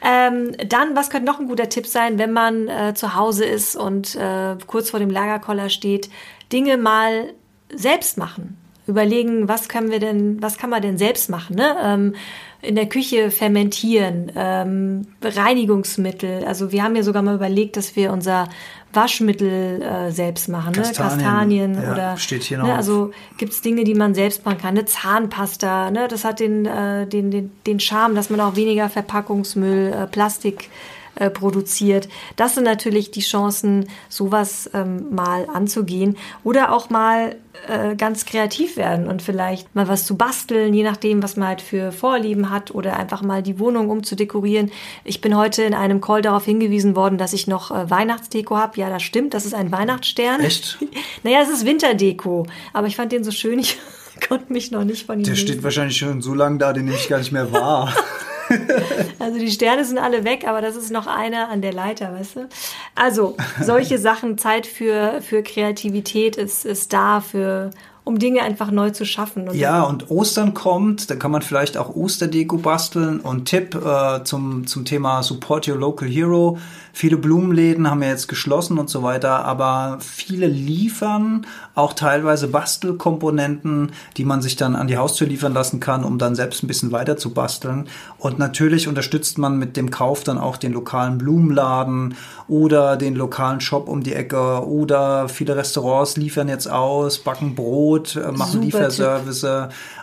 [0.03, 3.75] Ähm, dann, was könnte noch ein guter Tipp sein, wenn man äh, zu Hause ist
[3.75, 6.09] und äh, kurz vor dem Lagerkoller steht,
[6.51, 7.33] Dinge mal
[7.73, 8.57] selbst machen.
[8.87, 11.55] Überlegen, was können wir denn, was kann man denn selbst machen?
[11.55, 11.75] Ne?
[11.81, 12.15] Ähm,
[12.61, 16.45] in der Küche fermentieren, ähm, Reinigungsmittel.
[16.45, 18.47] Also wir haben ja sogar mal überlegt, dass wir unser
[18.93, 21.17] Waschmittel äh, selbst machen, Kastanien, ne?
[21.17, 22.63] Kastanien ja, oder steht hier ne?
[22.63, 22.75] noch.
[22.75, 24.69] also gibt es Dinge, die man selbst machen kann.
[24.69, 26.07] Eine Zahnpasta, ne?
[26.07, 30.69] das hat den, äh, den, den, den Charme, dass man auch weniger Verpackungsmüll, äh, Plastik
[31.15, 32.07] äh, produziert.
[32.35, 37.35] Das sind natürlich die Chancen, sowas ähm, mal anzugehen oder auch mal
[37.67, 41.61] äh, ganz kreativ werden und vielleicht mal was zu basteln, je nachdem, was man halt
[41.61, 44.71] für Vorlieben hat oder einfach mal die Wohnung umzudekorieren.
[45.03, 48.79] Ich bin heute in einem Call darauf hingewiesen worden, dass ich noch äh, Weihnachtsdeko habe.
[48.79, 50.41] Ja, das stimmt, das ist ein Weihnachtsstern.
[50.41, 50.77] Echt?
[51.23, 53.77] naja, es ist Winterdeko, aber ich fand den so schön, ich
[54.27, 55.47] konnte mich noch nicht von ihm Der lösen.
[55.47, 57.93] steht wahrscheinlich schon so lange da, den nehme ich gar nicht mehr wahr.
[59.19, 62.35] Also die Sterne sind alle weg, aber das ist noch einer an der Leiter, weißt
[62.35, 62.49] du?
[62.93, 67.71] Also solche Sachen, Zeit für, für Kreativität ist, ist da, für,
[68.05, 69.49] um Dinge einfach neu zu schaffen.
[69.49, 73.19] Und Ja, und Ostern kommt, da kann man vielleicht auch Osterdeko basteln.
[73.19, 76.59] Und Tipp äh, zum, zum Thema Support Your Local Hero.
[76.97, 83.91] Viele Blumenläden haben ja jetzt geschlossen und so weiter, aber viele liefern auch teilweise Bastelkomponenten,
[84.15, 86.93] die man sich dann an die Haustür liefern lassen kann, um dann selbst ein bisschen
[86.93, 87.89] weiter zu basteln.
[88.17, 92.15] Und natürlich unterstützt man mit dem Kauf dann auch den lokalen Blumenladen
[92.47, 97.94] oder den lokalen Shop um die Ecke oder viele Restaurants liefern jetzt aus, backen Brot,
[98.15, 99.45] äh, machen Super Lieferservice.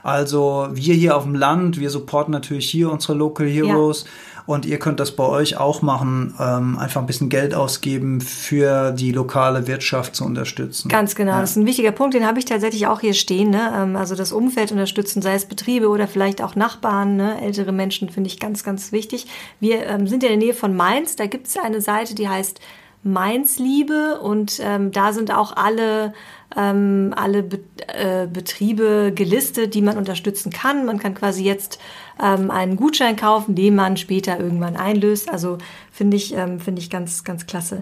[0.03, 4.05] Also wir hier auf dem Land, wir supporten natürlich hier unsere Local Heroes.
[4.45, 8.91] Und ihr könnt das bei euch auch machen, ähm, einfach ein bisschen Geld ausgeben für
[8.91, 10.89] die lokale Wirtschaft zu unterstützen.
[10.89, 11.41] Ganz genau, Ja.
[11.41, 13.51] das ist ein wichtiger Punkt, den habe ich tatsächlich auch hier stehen.
[13.51, 13.73] Ne?
[13.73, 17.41] Ähm, Also das Umfeld unterstützen, sei es Betriebe oder vielleicht auch Nachbarn, ne?
[17.41, 19.29] ältere Menschen, finde ich ganz, ganz wichtig.
[19.61, 22.29] Wir ähm, sind ja in der Nähe von Mainz, da gibt es eine Seite, die
[22.29, 22.59] heißt
[23.05, 26.15] Mainz-Liebe und ähm, da sind auch alle,
[26.57, 30.87] ähm, alle Be äh, Betriebe gelistet, die man unterstützen kann.
[30.87, 31.79] Man kann quasi jetzt
[32.23, 35.31] ähm, einen Gutschein kaufen, den man später irgendwann einlöst.
[35.31, 35.59] Also
[35.91, 37.81] finde ich, ähm, finde ich ganz, ganz klasse.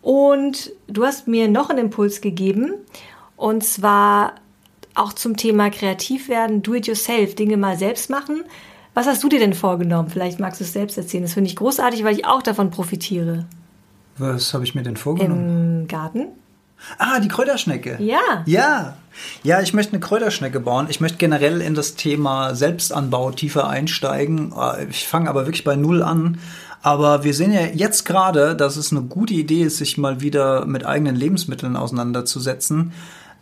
[0.00, 2.74] Und du hast mir noch einen Impuls gegeben
[3.36, 4.34] und zwar
[4.94, 8.44] auch zum Thema kreativ werden, do it yourself, Dinge mal selbst machen.
[8.94, 10.10] Was hast du dir denn vorgenommen?
[10.10, 11.22] Vielleicht magst du es selbst erzählen.
[11.22, 13.46] Das finde ich großartig, weil ich auch davon profitiere.
[14.18, 15.82] Was habe ich mir denn vorgenommen?
[15.82, 16.26] Im Garten?
[16.98, 17.96] Ah, die Kräuterschnecke.
[18.00, 18.42] Ja.
[18.46, 18.96] Ja.
[19.42, 20.86] Ja, ich möchte eine Kräuterschnecke bauen.
[20.88, 24.52] Ich möchte generell in das Thema Selbstanbau tiefer einsteigen.
[24.58, 26.38] Äh, Ich fange aber wirklich bei Null an.
[26.82, 30.66] Aber wir sehen ja jetzt gerade, dass es eine gute Idee ist, sich mal wieder
[30.66, 32.92] mit eigenen Lebensmitteln auseinanderzusetzen.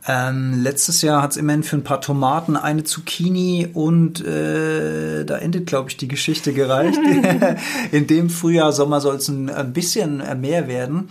[0.06, 5.36] Ähm, letztes Jahr hat es immerhin für ein paar Tomaten, eine Zucchini und äh, da
[5.36, 6.98] endet, glaube ich, die Geschichte gereicht.
[7.92, 11.08] In dem Frühjahr, Sommer soll es ein, bisschen mehr werden.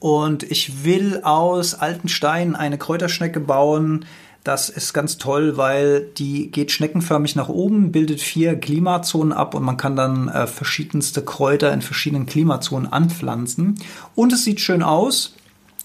[0.00, 4.04] Und ich will aus alten Steinen eine Kräuterschnecke bauen.
[4.44, 9.64] Das ist ganz toll, weil die geht schneckenförmig nach oben, bildet vier Klimazonen ab und
[9.64, 13.74] man kann dann äh, verschiedenste Kräuter in verschiedenen Klimazonen anpflanzen.
[14.14, 15.34] Und es sieht schön aus.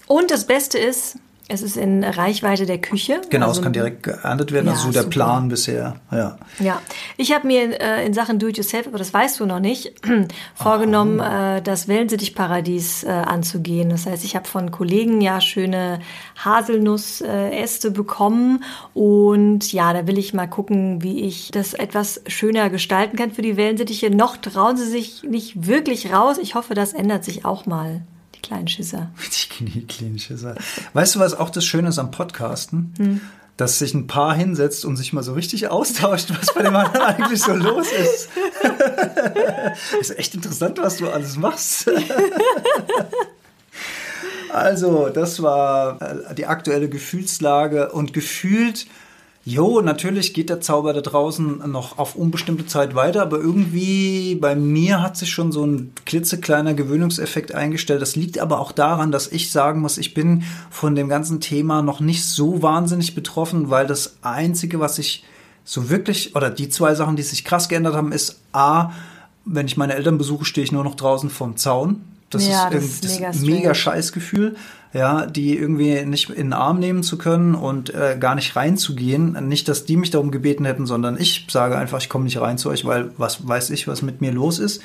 [0.06, 3.20] Und das Beste ist, es ist in Reichweite der Küche.
[3.28, 4.66] Genau, Also es kann direkt geerntet werden.
[4.66, 5.12] Ja, also so der super.
[5.12, 5.96] Plan bisher.
[6.10, 6.38] Ja.
[6.58, 6.80] Ja,
[7.18, 9.92] ich habe mir äh, in Sachen Do-it-yourself, aber das weißt du noch nicht,
[10.54, 13.90] vorgenommen, äh, das Wellensittichparadies äh, anzugehen.
[13.90, 15.98] Das heißt, ich habe von Kollegen ja schöne
[16.42, 18.64] Haselnussäste bekommen
[18.94, 23.42] und ja, da will ich mal gucken, wie ich das etwas schöner gestalten kann für
[23.42, 24.08] die Wellensittiche.
[24.08, 26.38] Noch trauen sie sich nicht wirklich raus.
[26.38, 28.00] Ich hoffe, das ändert sich auch mal,
[28.44, 29.10] die kleinen Schisser.
[29.18, 30.58] Die Knie- klinische Sache.
[30.92, 33.20] Weißt du, was auch das Schöne ist am Podcasten?
[33.56, 37.02] Dass sich ein Paar hinsetzt und sich mal so richtig austauscht, was bei dem anderen
[37.06, 38.28] eigentlich so los ist.
[40.00, 41.88] ist echt interessant, was du alles machst.
[44.52, 48.86] Also, das war äh, die aktuelle Gefühlslage und gefühlt,
[49.44, 54.54] jo, natürlich geht der Zauber da draußen noch auf unbestimmte Zeit weiter, aber irgendwie bei
[54.56, 58.00] mir hat sich schon so ein klitzekleiner Gewöhnungseffekt eingestellt.
[58.02, 61.82] Das liegt aber auch daran, dass ich sagen muss, ich bin von dem ganzen Thema
[61.82, 65.24] noch nicht so wahnsinnig betroffen, weil das Einzige, was ich
[65.64, 68.90] so wirklich, oder die zwei Sachen, die sich krass geändert haben, ist A,
[69.44, 72.02] wenn ich meine Eltern besuche, stehe ich nur noch draußen vom Zaun.
[72.30, 74.56] Das Ja, ist, das irgendwie- ist das mega mega Scheißgefühl,
[74.94, 79.32] ja, die irgendwie nicht in den Arm nehmen zu können und äh, gar nicht reinzugehen.
[79.48, 82.58] Nicht, dass die mich darum gebeten hätten, sondern ich sage einfach, ich komme nicht rein
[82.58, 84.80] zu euch, weil was weiß ich, was mit mir los ist.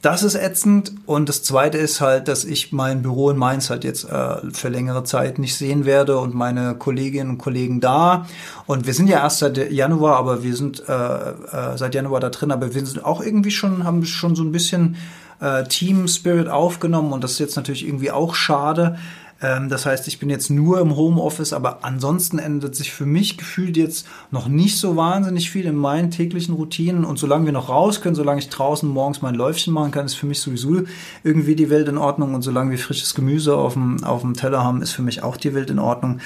[0.00, 0.92] Das ist ätzend.
[1.06, 4.68] Und das Zweite ist halt, dass ich mein Büro in Mainz halt jetzt äh, für
[4.68, 8.28] längere Zeit nicht sehen werde und meine Kolleginnen und Kollegen da.
[8.66, 12.30] Und wir sind ja erst seit Januar, aber wir sind äh, äh, seit Januar da
[12.30, 14.94] drin, aber wir sind auch irgendwie schon, haben schon so ein bisschen
[15.40, 18.98] äh, Team Spirit aufgenommen und das ist jetzt natürlich irgendwie auch schade.
[19.40, 23.38] Ähm, das heißt, ich bin jetzt nur im Homeoffice, aber ansonsten ändert sich für mich
[23.38, 27.04] gefühlt jetzt noch nicht so wahnsinnig viel in meinen täglichen Routinen.
[27.04, 30.14] Und solange wir noch raus können, solange ich draußen morgens mein Läufchen machen kann, ist
[30.14, 30.82] für mich sowieso
[31.22, 32.34] irgendwie die Welt in Ordnung.
[32.34, 35.36] Und solange wir frisches Gemüse auf dem, auf dem Teller haben, ist für mich auch
[35.36, 36.20] die Welt in Ordnung.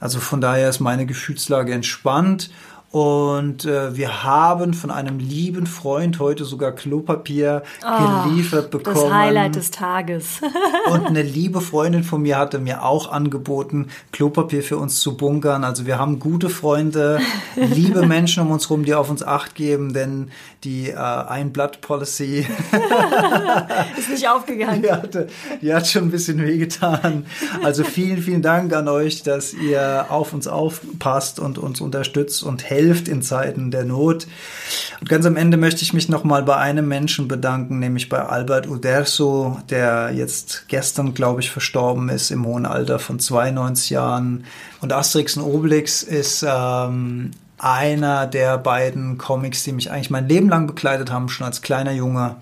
[0.00, 2.50] Also von daher ist meine Gefühlslage entspannt.
[2.90, 8.96] Und äh, wir haben von einem lieben Freund heute sogar Klopapier Oh, geliefert bekommen.
[8.96, 10.40] Das Highlight des Tages.
[10.90, 15.64] Und eine liebe Freundin von mir hatte mir auch angeboten, Klopapier für uns zu bunkern.
[15.64, 17.20] Also wir haben gute Freunde,
[17.56, 20.30] liebe Menschen um uns rum, die auf uns Acht geben, denn
[20.64, 22.46] die äh, Ein-Blatt-Policy,
[23.98, 24.82] Ist nicht aufgegangen.
[24.82, 25.26] die, hatte,
[25.60, 27.26] die hat schon ein bisschen wehgetan.
[27.62, 32.64] Also vielen, vielen Dank an euch, dass ihr auf uns aufpasst und uns unterstützt und
[32.64, 34.26] helft in Zeiten der Not.
[35.00, 38.68] Und ganz am Ende möchte ich mich nochmal bei einem Menschen bedanken, nämlich bei Albert
[38.68, 44.44] Uderso, der jetzt gestern, glaube ich, verstorben ist im hohen Alter von 92 Jahren.
[44.80, 50.48] Und Asterix und Obelix ist ähm, einer der beiden Comics, die mich eigentlich mein Leben
[50.48, 52.36] lang begleitet haben, schon als kleiner Junge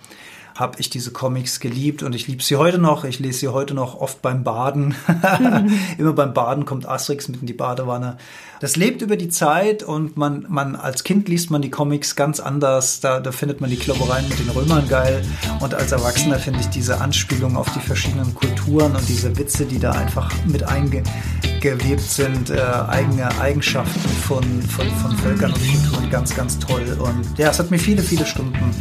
[0.57, 3.05] habe ich diese Comics geliebt und ich liebe sie heute noch.
[3.05, 4.95] Ich lese sie heute noch oft beim Baden.
[5.99, 8.17] Immer beim Baden kommt Asterix mit in die Badewanne.
[8.61, 12.41] Das lebt über die Zeit und man, man als Kind liest man die Comics ganz
[12.41, 13.01] anders.
[13.01, 15.23] Da, da findet man die Kloppereien mit den Römern geil.
[15.61, 19.79] Und als Erwachsener finde ich diese Anspielung auf die verschiedenen Kulturen und diese Witze, die
[19.79, 26.35] da einfach mit eingewebt sind, äh, eigene Eigenschaften von, von, von Völkern und Kulturen ganz,
[26.35, 26.97] ganz toll.
[26.99, 28.75] Und ja, es hat mir viele, viele Stunden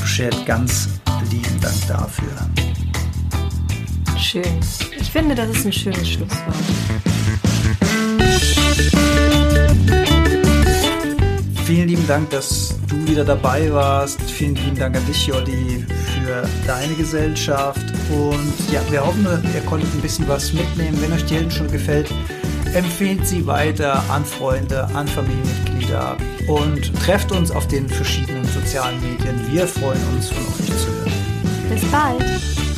[0.00, 0.46] beschert.
[0.46, 0.88] Ganz
[1.30, 2.32] lieben Dank dafür.
[4.18, 4.42] Schön.
[4.98, 7.09] Ich finde, das ist ein schönes Schlusswort.
[11.64, 14.20] Vielen lieben Dank, dass du wieder dabei warst.
[14.22, 17.84] Vielen lieben Dank an dich, Jolli, für deine Gesellschaft.
[18.10, 21.00] Und ja, wir hoffen, ihr konntet ein bisschen was mitnehmen.
[21.00, 22.10] Wenn euch die Helden schon gefällt,
[22.74, 26.16] empfehlt sie weiter an Freunde, an Familienmitglieder
[26.48, 29.40] und trefft uns auf den verschiedenen sozialen Medien.
[29.52, 31.12] Wir freuen uns, von euch zu hören.
[31.68, 32.69] Bis bald.